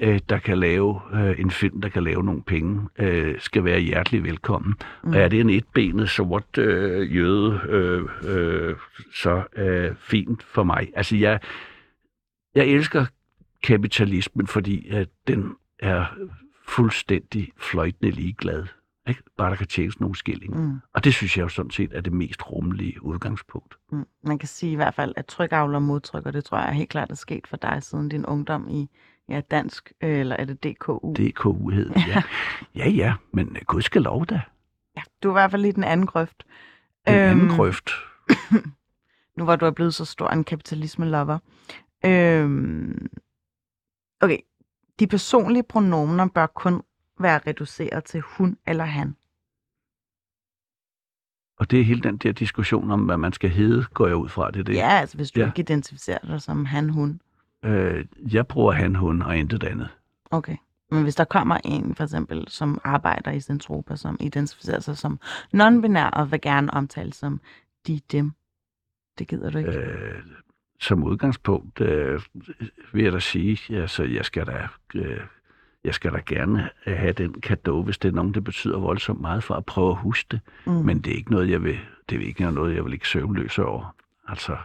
[0.00, 3.80] øh, der kan lave øh, en film, der kan lave nogle penge, øh, skal være
[3.80, 4.74] hjertelig velkommen.
[5.04, 5.10] Mm.
[5.10, 8.74] Og er det en etbenet sort øh, jøde, øh, øh,
[9.14, 10.88] så øh, fint for mig.
[10.96, 11.40] Altså, jeg,
[12.54, 13.06] jeg elsker
[13.62, 16.04] kapitalismen, fordi at den er
[16.68, 18.66] fuldstændig fløjtende ligeglad.
[19.08, 19.22] Ikke?
[19.36, 20.58] Bare der kan tjenes nogle skillinger.
[20.60, 20.78] Mm.
[20.94, 23.78] Og det synes jeg jo sådan set er det mest rummelige udgangspunkt.
[23.92, 24.04] mm.
[24.24, 26.90] Man kan sige i hvert fald, at trykavler og modtryk, og det tror jeg helt
[26.90, 28.88] klart er sket for dig siden din ungdom i,
[29.28, 31.14] Ja, dansk, eller er det DKU?
[31.14, 32.22] DKU hed den, ja.
[32.84, 34.40] ja, ja, men gud skal lov da.
[34.96, 36.44] Ja, du er i hvert fald i den anden grøft.
[37.06, 37.90] Den anden Øhm, grøft.
[39.40, 41.38] Nu hvor du er blevet så stor en kapitalisme-lover.
[42.04, 43.08] Øhm,
[44.20, 44.38] okay,
[44.98, 46.82] de personlige pronomener bør kun
[47.20, 49.16] være reduceret til hun eller han.
[51.58, 54.28] Og det er hele den der diskussion om, hvad man skal hedde, går jeg ud
[54.28, 54.50] fra.
[54.50, 54.74] Det det.
[54.74, 55.46] Ja, altså hvis du ja.
[55.46, 57.20] ikke identificerer dig som han, hun.
[57.64, 59.88] Øh, jeg bruger han, hun og intet andet.
[60.30, 60.56] Okay.
[60.90, 65.20] Men hvis der kommer en, for eksempel, som arbejder i Centropa, som identificerer sig som
[65.54, 67.40] non-binær og vil gerne omtale som
[67.86, 68.32] de, dem,
[69.20, 69.70] det gider du ikke.
[69.70, 70.22] Øh,
[70.80, 72.20] som udgangspunkt øh,
[72.92, 75.20] vil jeg da sige, altså, jeg skal da, øh,
[75.84, 79.44] jeg skal da gerne have den kado, hvis det er nogen, der betyder voldsomt meget
[79.44, 80.40] for at prøve at huske det.
[80.66, 80.72] mm.
[80.72, 83.58] Men det er ikke noget, jeg vil, det er ikke noget, jeg vil ikke søvnløs
[83.58, 83.96] over.
[84.28, 84.56] Altså,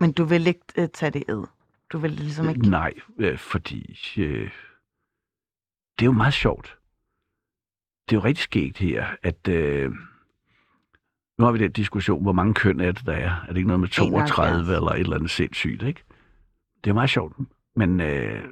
[0.00, 1.44] Men du vil ikke uh, tage det ed.
[1.92, 2.70] Du vil ligesom ikke...
[2.70, 4.50] nej, øh, fordi øh,
[5.98, 6.78] det er jo meget sjovt.
[8.08, 9.92] Det er jo rigtig skægt her, at øh,
[11.38, 13.30] nu har vi den diskussion, hvor mange køn er det, der er.
[13.30, 14.76] Er det ikke noget med 32 71.
[14.76, 16.04] eller et eller andet sindssygt, ikke?
[16.84, 17.36] Det er meget sjovt.
[17.76, 18.44] Men øh,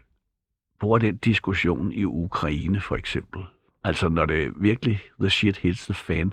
[0.80, 3.42] bruger den diskussion i Ukraine for eksempel.
[3.84, 6.32] Altså når det virkelig, the shit hits the fan,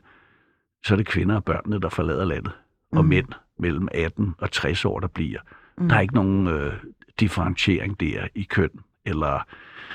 [0.85, 2.51] så er det kvinder og børnene, der forlader landet.
[2.91, 2.97] Mm.
[2.97, 3.27] Og mænd
[3.59, 5.39] mellem 18 og 60 år, der bliver.
[5.77, 5.89] Mm.
[5.89, 6.73] Der er ikke nogen øh,
[7.19, 8.69] differentiering der i køn,
[9.05, 9.47] eller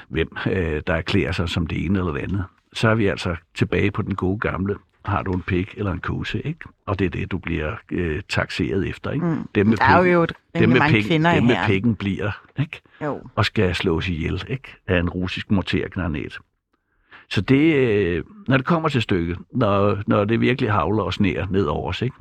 [0.09, 2.45] hvem øh, der erklærer sig som det ene eller det andet.
[2.73, 4.77] Så er vi altså tilbage på den gode gamle,
[5.09, 6.61] har du en pik eller en kose, ikke?
[6.87, 9.27] Og det er det, du bliver øh, taxeret efter, ikke?
[9.27, 9.49] Mm.
[9.55, 11.67] Dem med Der er jo, pikken- et rimelig mange pikken, kvinder dem med her.
[11.67, 12.31] pikken bliver,
[12.61, 12.81] ikke?
[13.05, 13.23] Jo.
[13.35, 14.77] og skal slås ihjel ikke?
[14.87, 16.39] af en russisk mortergranat.
[17.31, 21.47] Så det, øh, når det kommer til stykket, når, når det virkelig havler og sneer
[21.51, 22.17] ned over os, ikke?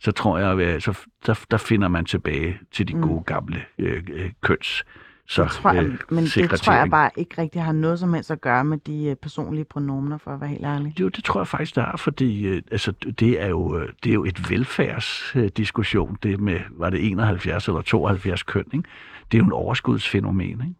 [0.00, 3.02] så tror jeg, at så, der, der finder man tilbage til de Mm.
[3.02, 4.84] gode gamle øh, øh, køns.
[5.28, 8.14] Så, Det tror jeg, øh, men det tror jeg bare ikke rigtig har noget som
[8.14, 11.00] helst at gøre med de øh, personlige pronomener, for at være helt ærlig.
[11.00, 14.10] Jo, det tror jeg faktisk, der er, fordi øh, altså, det, er jo, øh, det
[14.10, 18.88] er jo et velfærdsdiskussion, det med, var det 71 eller 72 køn, ikke?
[19.32, 20.74] Det er jo en overskudsfænomen, ikke?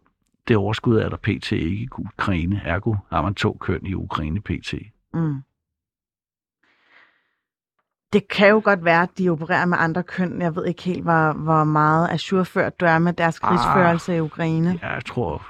[0.47, 1.51] Det overskud er der pt.
[1.51, 4.73] ikke i Ukraine, ergo har man to køn i Ukraine pt.
[5.13, 5.35] Mm.
[8.13, 10.41] Det kan jo godt være, at de opererer med andre køn.
[10.41, 13.49] Jeg ved ikke helt, hvor, hvor meget ajourført du er med deres Ah.
[13.49, 14.79] krigsførelse i Ukraine.
[14.83, 15.47] Ja, jeg tror,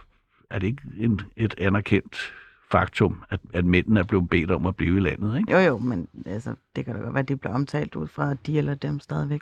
[0.49, 2.33] er det ikke en, et anerkendt
[2.71, 5.51] faktum, at, at mændene er blevet bedt om at blive i landet, ikke?
[5.51, 8.33] Jo, jo, men altså, det kan da godt være, at det bliver omtalt ud fra
[8.33, 9.41] de eller dem stadigvæk.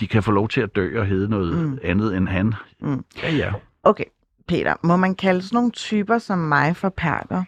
[0.00, 1.70] De kan få lov til at dø og hedde noget Mm.
[1.70, 1.78] mm.
[1.82, 2.54] andet end han.
[2.80, 3.04] Mm.
[3.22, 3.52] Ja, ja.
[3.82, 4.04] Okay,
[4.48, 7.44] Peter, må man kalde sådan nogle typer som mig for perker?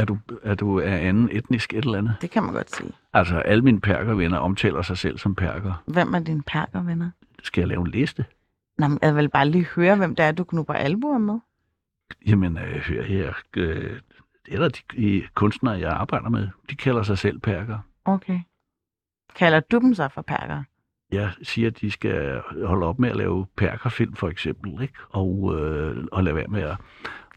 [0.00, 2.16] Er du, er du af anden etnisk et eller andet?
[2.20, 2.92] Det kan man godt sige.
[3.12, 5.82] Altså, alle mine perkervenner omtaler sig selv som perker.
[5.86, 7.10] Hvem er dine perkervenner?
[7.42, 8.24] Skal jeg lave en liste?
[8.78, 11.38] Nå, men jeg vil bare lige høre, hvem det er, du knupper albuer med.
[12.26, 13.32] Jamen, øh, hør her.
[13.56, 14.00] Øh,
[14.46, 16.48] det er der de, de kunstnere, jeg arbejder med.
[16.70, 17.78] De kalder sig selv perker.
[18.04, 18.40] Okay.
[19.34, 20.62] Kalder du dem så for perker?
[21.12, 24.94] Jeg siger, at de skal holde op med at lave perkerfilm, for eksempel, ikke?
[25.10, 26.76] Og, øh, og lade være med at...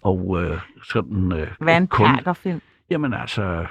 [0.04, 1.32] Og øh, sådan...
[1.32, 2.62] Øh, Hvad en kun- perkerfilm?
[2.89, 3.66] Jamen altså...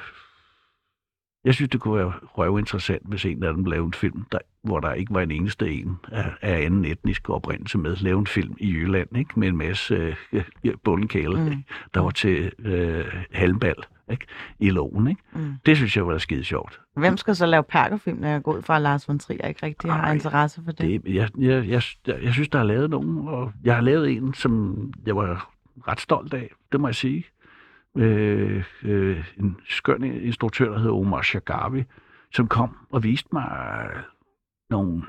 [1.45, 4.81] Jeg synes, det kunne være røvinteressant, hvis en af dem lavede en film, der, hvor
[4.81, 7.97] der ikke var en eneste en af, af anden etnisk oprindelse med.
[7.97, 9.41] Lave en film i Jylland, ikke?
[9.41, 10.45] Med en masse øh,
[10.85, 11.65] bundekæle, Mm.
[11.95, 13.75] der var til øh, halmbal,
[14.11, 14.27] ikke?
[14.59, 15.23] I loven, ikke?
[15.33, 15.55] Mm.
[15.67, 16.81] Det synes jeg var skide sjovt.
[16.97, 19.67] Hvem skal så lave perkerfilm, når jeg går ud fra, at Lars von Trier ikke
[19.67, 21.03] rigtig har Ej, interesse for det?
[21.05, 24.11] Det, jeg, jeg, jeg, jeg, jeg synes, der er lavet nogen, og jeg har lavet
[24.11, 24.77] en, som
[25.07, 25.51] jeg var
[25.89, 27.25] ret stolt af, det må jeg sige.
[27.97, 31.85] Øh, øh, en skøn instruktør, der hedder Omar Shagavi,
[32.35, 33.89] som kom og viste mig
[34.71, 35.03] nogle,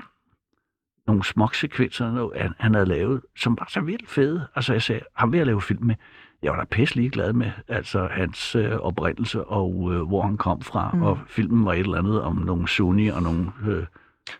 [1.06, 4.46] nogle smoksekvenser, noget, han, han havde lavet, som var så vildt fede.
[4.54, 5.94] Altså jeg sagde, ham vil jeg lave film med.
[6.42, 10.60] Jeg var da pisse glad med altså hans øh, oprindelse og øh, hvor han kom
[10.60, 10.90] fra.
[10.94, 11.02] Mm.
[11.02, 13.86] Og filmen var et eller andet om nogle sunni og nogle øh,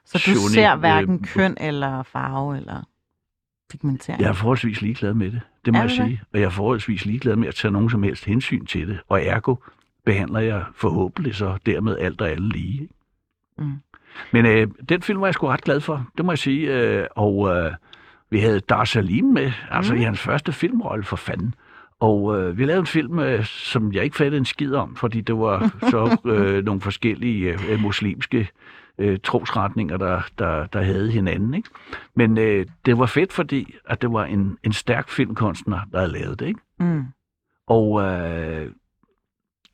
[0.05, 2.83] Så du Sunni, ser hverken øh, køn eller farve eller
[3.71, 4.23] pigmentering?
[4.23, 5.97] Jeg er forholdsvis ligeglad med det, det må Er jeg det?
[5.97, 6.23] sige.
[6.33, 8.99] Og jeg er forholdsvis ligeglad med at tage nogen som helst hensyn til det.
[9.09, 9.57] Og ergo
[10.05, 12.89] behandler jeg forhåbentlig så dermed alt og alle lige.
[13.59, 13.73] Mm.
[14.33, 16.75] Men øh, den film var jeg sgu ret glad for, det må jeg sige.
[16.79, 17.73] Øh, og øh,
[18.31, 20.01] vi havde Dar Salim med, altså Mm.
[20.01, 21.55] i hans første filmrolle for fanden.
[22.01, 25.21] Og øh, vi lavede en film, øh, som jeg ikke fattede en skid om, fordi
[25.21, 28.49] det var så øh, nogle forskellige øh, muslimske
[28.99, 31.55] øh, trosretninger, der, der, der havde hinanden.
[31.55, 31.69] Ikke?
[32.17, 36.13] Men øh, det var fedt, fordi at det var en, en stærk filmkunstner, der havde
[36.13, 36.47] lavet det.
[36.47, 36.61] Ikke?
[36.81, 37.05] Mm.
[37.67, 38.71] Og øh,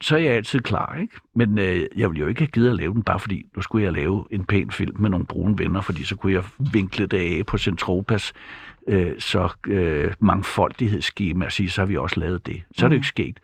[0.03, 1.17] så er jeg altid klar, ikke?
[1.35, 3.85] Men øh, jeg ville jo ikke have givet at lave den, bare fordi nu skulle
[3.85, 7.39] jeg lave en pæn film med nogle brune venner, fordi så kunne jeg vinkle det
[7.39, 8.33] af på Centropas
[8.89, 12.63] øh, så øh, mangfoldighedsskema og sige, så har vi også lavet det.
[12.77, 12.99] Så er det Mm.
[12.99, 13.41] ikke sket.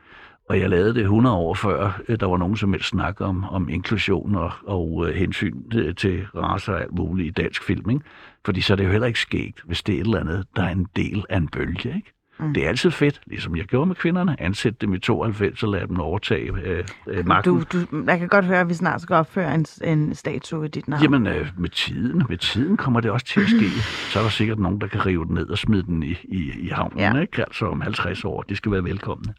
[0.48, 3.44] Og jeg lavede det 100 år før, øh, der var nogen som helst snak om,
[3.44, 7.90] om inklusion og, og øh, hensyn til, til racer og alt muligt i dansk film.
[7.90, 8.04] Ikke?
[8.44, 10.62] Fordi så er det jo heller ikke sket, hvis det er et eller andet, der
[10.62, 11.94] er en del af en bølge.
[11.96, 12.12] Ikke?
[12.40, 12.54] Mm.
[12.54, 14.40] Det er altid fedt, ligesom jeg gjorde med kvinderne.
[14.42, 17.54] Ansætte dem i 92 og lade dem overtage øh, øh, magten.
[17.54, 20.68] Du, du, jeg kan godt høre, at vi snart skal opføre en, en statue i
[20.68, 21.02] dit navn.
[21.02, 23.68] Jamen, øh, med tiden, med tiden kommer det også til at ske.
[24.12, 26.50] Så er der sikkert nogen, der kan rive den ned og smide den i, i,
[26.58, 27.20] i havnen, Ja.
[27.20, 27.42] ikke?
[27.42, 28.42] Altså om 50 år.
[28.42, 29.34] De skal være velkomne.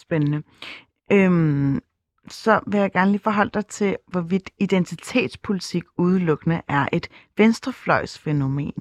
[0.00, 0.42] Spændende.
[1.12, 1.80] Øhm,
[2.28, 8.72] så vil jeg gerne lige forholde dig til, hvorvidt identitetspolitik udelukkende er et venstrefløjsfænomen.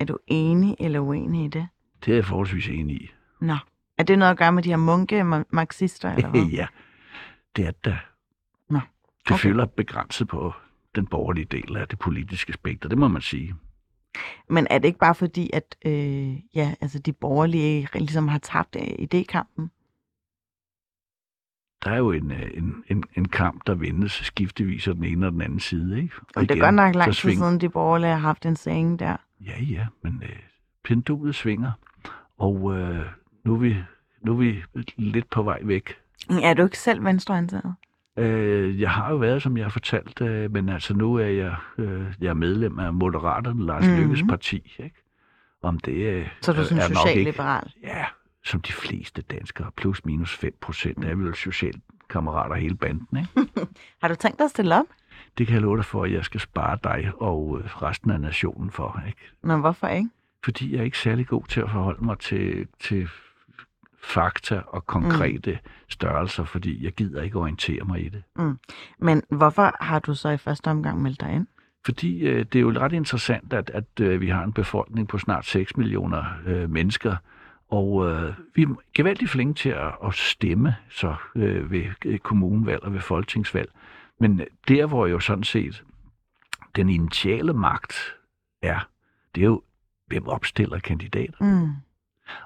[0.00, 1.68] Er du enig eller uenig i det?
[2.04, 3.10] Det er jeg forholdsvis enig i.
[3.40, 3.56] Nå.
[3.98, 6.42] Er det noget at gøre med de her munke ma- marxister, eller hvad?
[6.60, 6.66] ja,
[7.56, 7.98] det er det.
[8.70, 8.82] Nå, Det
[9.26, 9.34] okay.
[9.34, 9.42] okay.
[9.42, 10.52] føler begrænset på
[10.94, 13.54] den borgerlige del af det politiske spekter, det må man sige.
[14.48, 18.76] Men er det ikke bare fordi, at øh, ja, altså de borgerlige ligesom har tabt
[18.76, 19.68] idékampen?
[21.84, 25.26] Der er jo en, øh, en, en, en kamp, der vendes skiftevis af den ene
[25.26, 26.02] og den anden side.
[26.02, 26.14] Ikke?
[26.36, 29.16] Og det er godt nok lang tid siden, de borgerlige har haft en saying der.
[29.46, 30.36] Ja, ja, men øh,
[30.84, 31.72] pendulet svinger,
[32.38, 33.00] og øh,
[33.44, 33.76] nu, er vi,
[34.22, 34.62] nu er vi
[34.96, 35.94] lidt på vej væk.
[36.42, 37.74] Er du ikke selv venstreorienteret?
[38.16, 41.54] Øh, jeg har jo været, som jeg har fortalt, øh, men altså nu er jeg,
[41.78, 43.90] øh, jeg er medlem af Moderaterne, Lars Mhm.
[43.92, 44.10] mm-hmm.
[44.10, 44.72] Lykkes parti.
[44.78, 44.96] Ikke?
[45.62, 47.72] Om det øh, Så er du sådan er socialliberal?
[47.76, 48.04] Ikke, ja,
[48.44, 51.04] som de fleste danskere, plus minus 5 procent, mm.
[51.04, 53.18] er vel socialkammerater hele banden.
[53.18, 53.52] Ikke?
[54.02, 54.86] Har du tænkt dig at stille op?
[55.38, 58.20] Det kan jeg love dig for, at jeg skal spare dig og øh, resten af
[58.20, 59.02] nationen for.
[59.06, 59.20] Ikke?
[59.42, 60.10] Nå, hvorfor ikke?
[60.44, 63.08] Fordi jeg er ikke særlig god til at forholde mig til, til
[64.02, 65.70] fakta og konkrete mm.
[65.88, 68.22] størrelser, fordi jeg gider ikke orientere mig i det.
[68.98, 71.46] Men hvorfor har du så i første omgang meldt dig ind?
[71.84, 75.18] Fordi øh, det er jo ret interessant, at, at øh, vi har en befolkning på
[75.18, 77.16] snart 6 millioner øh, mennesker,
[77.70, 82.82] og øh, vi er gevaldigt flinke til at, at stemme så øh, ved øh, kommunevalg
[82.82, 83.70] og ved folketingsvalg.
[84.20, 85.84] Men øh, der, hvor jo sådan set
[86.76, 88.16] den initiale magt
[88.62, 88.88] er,
[89.34, 89.62] det er jo,
[90.06, 91.44] hvem opstiller kandidater.
[91.44, 91.70] Mm.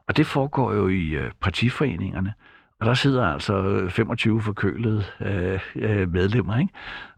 [0.07, 2.35] Og det foregår jo i øh, partiforeningerne.
[2.81, 6.73] Og der sidder altså øh, 25 forkølede øh, øh, medlemmer, ikke?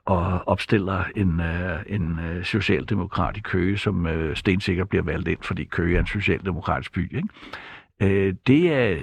[0.05, 5.39] og opstiller en, øh, en øh, socialdemokrat i Køge, som øh, stensikkert bliver valgt ind,
[5.43, 7.17] fordi Køge er en socialdemokratisk by.
[7.17, 7.29] Ikke?
[8.03, 8.99] Øh, det, er,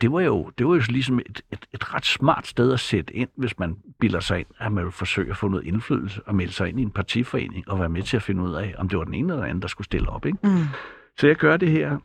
[0.00, 3.16] det, var jo, det var jo ligesom et, et, et ret smart sted at sætte
[3.16, 6.34] ind, hvis man bilder sig ind, at man vil forsøge at få noget indflydelse og
[6.34, 8.88] melde sig ind i en partiforening og være med til at finde ud af, om
[8.88, 10.26] det var den ene eller den anden, der skulle stille op.
[10.26, 10.38] Ikke?
[10.42, 10.64] Mm.
[11.18, 11.98] Så jeg gør det her,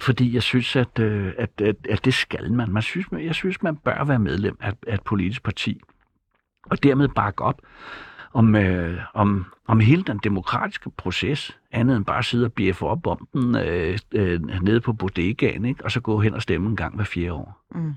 [0.00, 2.70] fordi jeg synes, at, øh, at, at, at det skal man.
[2.70, 5.80] man synes, jeg synes, man bør være medlem af, af et politisk parti,
[6.66, 7.60] og dermed bakke op
[8.32, 12.86] om, øh, om, om hele den demokratiske proces, andet end bare at sidde og bjeffe
[12.86, 15.84] op om den øh, øh, nede på bodegaen, ikke?
[15.84, 17.64] og så gå hen og stemme en gang hver fjerde år.
[17.74, 17.94] Mm.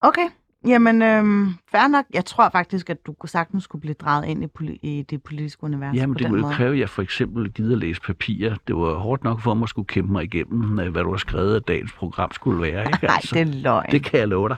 [0.00, 0.28] Okay,
[0.66, 2.04] jamen øhm, fair nok.
[2.14, 5.64] Jeg tror faktisk, at du sagtens skulle blive draget ind i, poli- i det politiske
[5.64, 6.54] univers Jamen, på det den ville måde.
[6.54, 8.56] kræve, at jeg for eksempel gider at læse papirer.
[8.66, 11.16] Det var hårdt nok for mig at skulle kæmpe mig igennem, øh, hvad du har
[11.16, 12.84] skrevet, at dagens program skulle være.
[12.86, 13.06] Ikke?
[13.06, 13.90] Nej, det er løgn.
[13.90, 14.56] Det kan jeg love dig.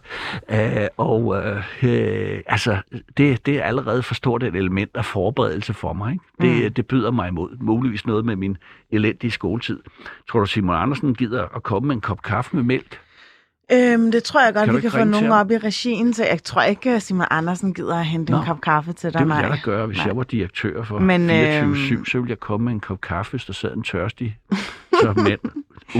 [0.53, 2.77] Uh, og uh, uh, altså,
[3.17, 6.13] det, det er allerede for stort et element af forberedelse for mig.
[6.13, 6.25] Ikke?
[6.41, 6.75] Det, mm.
[6.75, 7.57] det byder mig imod.
[7.61, 8.57] Muligvis noget med min
[8.91, 9.81] elendige skoletid.
[10.31, 13.01] Tror du, Simon Andersen gider at komme med en kop kaffe med mælk?
[13.73, 16.25] Øhm, det tror jeg godt, Kan vi kan få nogen op i regien til.
[16.31, 19.19] Jeg tror ikke, at Simon Andersen gider at hente en Nå, kop kaffe til dig.
[19.19, 19.49] Det ville nej.
[19.49, 20.07] jeg da gøre, hvis Nej.
[20.07, 21.33] jeg var direktør for Men, 24-7.
[21.33, 24.39] øhm, Så ville jeg komme med en kop kaffe, hvis der sad en tørstig
[25.03, 25.41] så mænd.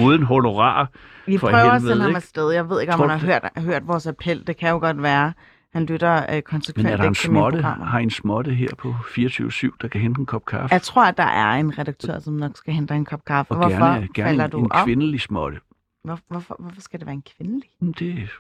[0.05, 0.91] Uden honorar.
[1.27, 2.51] Vi for prøver at helvede, sende ham afsted.
[2.51, 4.47] Jeg ved ikke, om Tror han har hørt, hørt vores appel.
[4.47, 5.33] Det kan jo godt være.
[5.75, 8.89] Han lytter øh, konsekvent Men er der en småtte, har I en småtte her på
[9.09, 10.69] 24-7, der kan hente en kop kaffe?
[10.75, 13.51] Jeg tror, at der er en redaktør, som nok skal hente en kop kaffe.
[13.53, 14.85] og Hvorfor gerne, gerne falder en, du en op?
[14.85, 15.59] kvindelig småtte.
[16.07, 17.71] Hvor, hvorfor, hvorfor skal det være en kvindelig?
[17.81, 18.31] Det,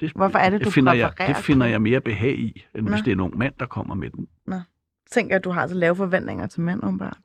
[0.00, 2.90] det, Hvorfor er det, du finder jeg, Det finder jeg mere behag i, end Nå.
[2.90, 4.28] hvis det er en ung mand, der kommer med den.
[5.10, 7.18] Tænker, at du har så lave forventninger til mænd, åbenbart.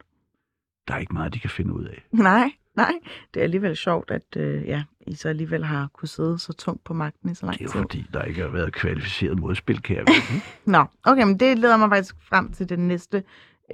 [0.87, 2.05] Der er ikke meget, de kan finde ud af.
[2.29, 2.91] Nej, nej.
[3.33, 6.83] Det er alligevel sjovt, at øh, ja, I så alligevel har kunne sidde så tungt
[6.83, 7.75] på magten i så lang Det er tid.
[7.75, 10.05] jo fordi, der ikke har været kvalificeret modspil, kan jeg.
[10.65, 13.23] Nå, okay, men det leder mig faktisk frem til det næste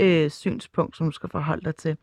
[0.01, 1.97] øh, synspunkt, som du skal forholde dig til.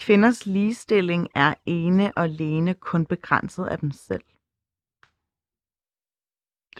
[0.00, 4.24] Kvinders ligestilling er ene og alene kun begrænset af dem selv.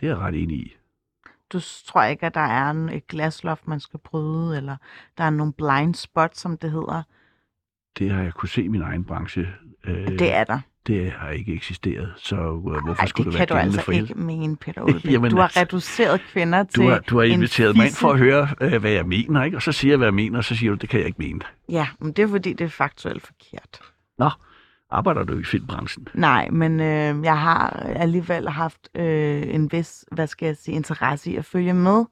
[0.01, 0.77] Det er jeg ret enig i.
[1.53, 4.77] Du tror ikke, at der er en, et glasloft, man skal bryde, eller
[5.19, 7.03] der er nogle blind spots, som det hedder.
[7.99, 9.49] Det har jeg kunne se i min egen branche.
[9.85, 10.61] Øh, Det er der.
[10.87, 13.79] Det har ikke eksisteret, så øh, hvorfor Ej, skulle det det, kan du være gældende
[13.79, 15.01] altså for ikke mene, Peter.
[15.13, 18.11] Jamen du har altså, reduceret kvinder til Du har, du har inviteret mig ind for
[18.13, 19.57] at høre, øh, hvad jeg mener, ikke?
[19.57, 21.19] og så siger jeg, hvad jeg mener, og så siger du, det kan jeg ikke
[21.19, 21.41] mene.
[21.69, 23.81] Ja, men det er fordi, det er faktuelt forkert.
[24.19, 24.31] Nå,
[24.91, 26.09] arbejder du i filmbranchen?
[26.15, 31.31] Nej, men øh, jeg har alligevel haft øh, en vis, hvad skal jeg sige, interesse
[31.31, 32.05] i at følge med.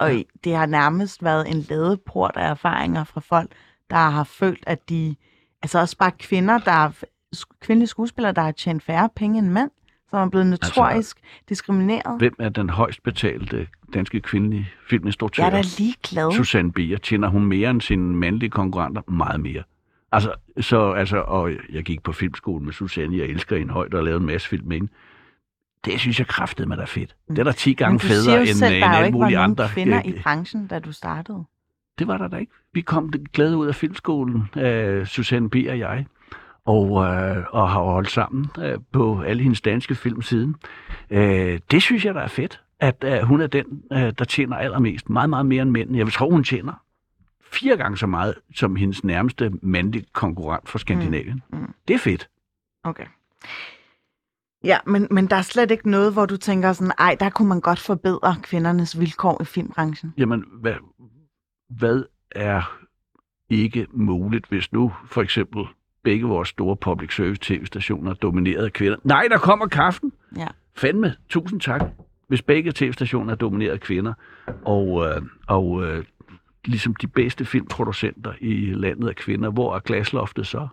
[0.00, 0.22] Og Ja.
[0.44, 3.50] det har nærmest været en ladeport af erfaringer fra folk,
[3.90, 5.16] der har følt, at de...
[5.62, 6.90] Altså også bare kvinder, der er,
[7.60, 9.70] kvindelige skuespillere, der har tjent færre penge end mænd,
[10.10, 12.18] som er blevet notorisk altså, diskrimineret.
[12.18, 15.42] Hvem er den højst betalte danske kvindelige filminstruktør?
[15.42, 16.32] Jeg er da ligeglad.
[16.32, 16.98] Susanne Bier.
[16.98, 19.02] Tjener hun mere end sine mandlige konkurrenter?
[19.10, 19.62] Meget mere.
[20.12, 24.04] Altså, så, altså, og jeg gik på filmskolen med Susanne, jeg elsker hende højt og
[24.04, 24.92] lavet en masse film med hende.
[25.84, 27.16] Det synes jeg kraftede med der fedt.
[27.28, 29.68] Det er der 10 gange federe end, selv, end er jo alle mulige andre.
[29.68, 31.44] kvinder Øh, i branchen, da du startede.
[31.98, 32.52] Det var der da ikke.
[32.72, 35.54] Vi kom glade ud af filmskolen, øh, Susanne B.
[35.54, 36.06] og jeg,
[36.66, 40.56] og, øh, og har holdt sammen øh, på alle hendes danske film siden.
[41.10, 44.56] Øh, det synes jeg, der er fedt, at øh, hun er den, øh, der tjener
[44.56, 45.10] allermest.
[45.10, 45.96] Meget, meget mere end mænd.
[45.96, 46.72] Jeg vil tro, hun tjener
[47.52, 51.42] fire gange så meget som hendes nærmeste mandlige konkurrent fra Skandinavien.
[51.52, 51.74] Mm, mm.
[51.88, 52.28] Det er fedt.
[52.84, 53.06] Okay.
[54.64, 57.48] Ja, men, men der er slet ikke noget, hvor du tænker sådan, ej, der kunne
[57.48, 60.14] man godt forbedre kvindernes vilkår i filmbranchen.
[60.18, 60.74] Jamen, hvad,
[61.68, 62.78] hvad er
[63.50, 65.64] ikke muligt, hvis nu for eksempel
[66.06, 68.96] begge vores store public service tv-stationer er domineret af kvinder?
[69.04, 70.12] Nej, der kommer kaffen!
[70.36, 70.46] Ja.
[70.76, 71.82] Fandme, tusind tak.
[72.28, 74.12] Hvis begge tv-stationer er domineret af kvinder,
[74.64, 76.04] og, øh, og øh,
[76.64, 80.68] ligesom de bedste filmproducenter i landet er kvinder, hvor er glasloftet så?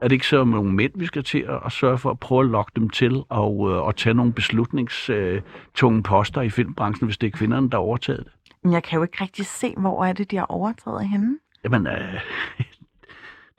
[0.00, 2.44] Er det ikke så nogle mænd, vi skal til at, at sørge for at prøve
[2.44, 7.26] at lokke dem til og, øh, og tage nogle beslutningstunge poster i filmbranchen, hvis det
[7.26, 8.32] er kvinderne, der har overtaget det?
[8.64, 11.38] Men jeg kan jo ikke rigtig se, hvor er det, de har overtaget henne.
[11.64, 12.20] Jamen, øh,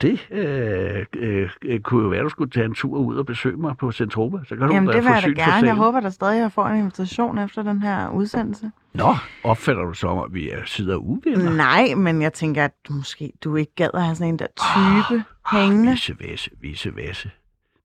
[0.02, 3.26] det øh, øh, øh, kunne jo være, at du skulle tage en tur ud og
[3.26, 4.38] besøge mig på Centropa.
[4.48, 5.68] Så kan du Jamen, da det få vil jeg da gerne.
[5.68, 8.72] Jeg håber der stadig, at jeg får en invitation efter den her udsendelse.
[8.94, 11.54] Nå, opfatter du som, at vi er sidder uvenner?
[11.56, 14.48] Nej, men jeg tænker, at du måske du ikke gad at have sådan en der
[14.48, 15.92] type hængende.
[15.92, 17.32] Visse væse, visse væse.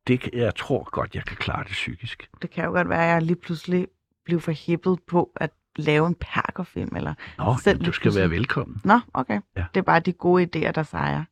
[0.07, 2.29] Det, jeg tror godt, jeg kan klare det psykisk.
[2.43, 3.87] Det kan jo godt være, at jeg lige pludselig
[4.25, 6.97] blev for hippet på at lave en perkerfilm.
[6.97, 7.15] Eller...
[7.39, 8.21] Nå, Selv jamen, du skal pludselig.
[8.21, 8.81] være velkommen.
[8.85, 9.41] Nå, okay.
[9.57, 9.65] Ja.
[9.75, 11.25] Det er bare de gode idéer, der sejrer.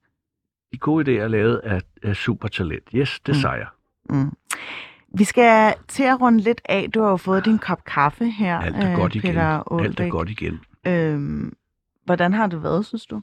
[0.74, 2.84] De gode idéer er lavet af, af supertalent.
[2.94, 3.40] Yes, det Mm.
[3.40, 3.66] sejrer.
[4.10, 4.30] Mm.
[5.18, 6.90] Vi skal til at runde lidt af.
[6.94, 9.30] Du har jo fået din kop kaffe her, Alt er godt igen.
[9.34, 10.60] Peter Alt er godt igen.
[10.86, 11.56] Øhm,
[12.04, 13.22] hvordan har det været, synes du?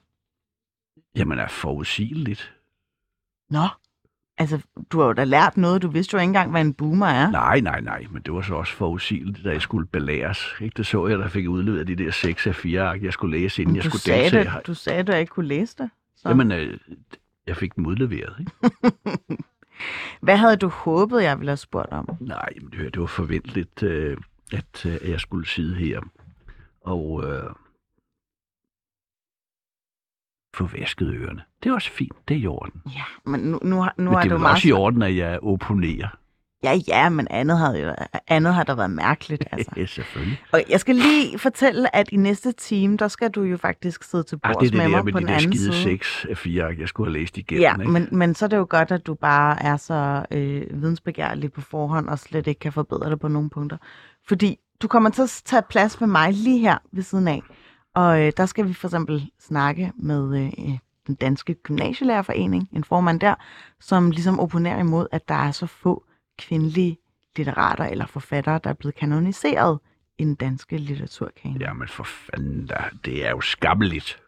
[1.16, 2.54] Jamen, er forudsigeligt.
[3.50, 3.68] Nå,
[4.38, 4.60] altså,
[4.92, 5.82] du har jo da lært noget.
[5.82, 7.32] Du vidste jo ikke engang, hvad en boomer er.
[7.32, 10.46] Nej, nej, nej, men det var så også forudsigeligt, da jeg skulle belæres.
[10.62, 10.74] Ikke?
[10.78, 13.62] Det så jeg, der fik udleveret de der 6 af 4 ark, jeg skulle læse,
[13.62, 14.44] inden Men jeg skulle sagde deltage.
[14.58, 15.90] det, du sagde, at du ikke kunne læse det.
[16.16, 16.30] Så.
[16.30, 16.78] Jamen, øh,
[17.48, 18.36] jeg fik dem udleveret.
[18.40, 18.52] Ikke?
[20.22, 22.10] Hvad havde du håbet, jeg ville have spurgt om?
[22.20, 24.18] Nej, men det, var forventeligt, øh,
[24.54, 26.02] at, øh, at jeg skulle sidde her
[26.82, 27.50] og øh,
[30.56, 31.44] få vasket ørerne.
[31.64, 32.82] Det er også fint, det er i orden.
[32.96, 34.56] Ja, men nu, nu, har- nu Men er det du er meget...
[34.56, 36.18] også i orden, at jeg opponerer.
[36.64, 37.96] Ja, ja, men andet havde, jo,
[38.28, 39.72] andet har da været mærkeligt, altså.
[39.78, 40.42] Ja, selvfølgelig.
[40.52, 44.24] Og jeg skal lige fortælle, at i næste time, der skal du jo faktisk sidde
[44.24, 45.54] til Ach, bords det er det med der mig med på de den der anden
[45.54, 45.84] skide side.
[45.84, 47.62] 6 af 4 ark, jeg skulle have læst igennem.
[47.62, 47.92] Ja, ikke?
[47.92, 51.62] men, men så er det jo godt, at du bare er så øh, vidensbegærlig på
[51.62, 53.78] forhånd, og slet ikke kan forbedre det på nogle punkter.
[54.28, 57.42] Fordi du kommer til at tage plads med mig lige her ved siden af.
[57.96, 63.20] Og øh, der skal vi for eksempel snakke med øh, den danske gymnasielærerforening, en formand
[63.20, 63.36] der,
[63.80, 66.04] som ligesom opponerer imod, at der er så få
[66.48, 66.98] kvindelige
[67.38, 69.80] litterater eller forfattere, der er blevet kanoniseret
[70.18, 71.58] i den danske litteraturkanon.
[71.58, 74.20] Jamen for fanden da, det er jo skammeligt.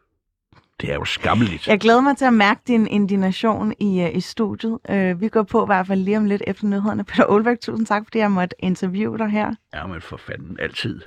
[0.81, 1.67] Det er jo skammeligt.
[1.67, 4.77] Jeg glæder mig til at mærke din indignation i, uh, i studiet.
[4.89, 7.03] Uh, vi går på i hvert fald lige om lidt efter nyhederne.
[7.03, 9.55] Peter Olbæk, tusind tak, fordi jeg måtte interviewe dig her.
[9.73, 11.01] Ja, men for fanden altid.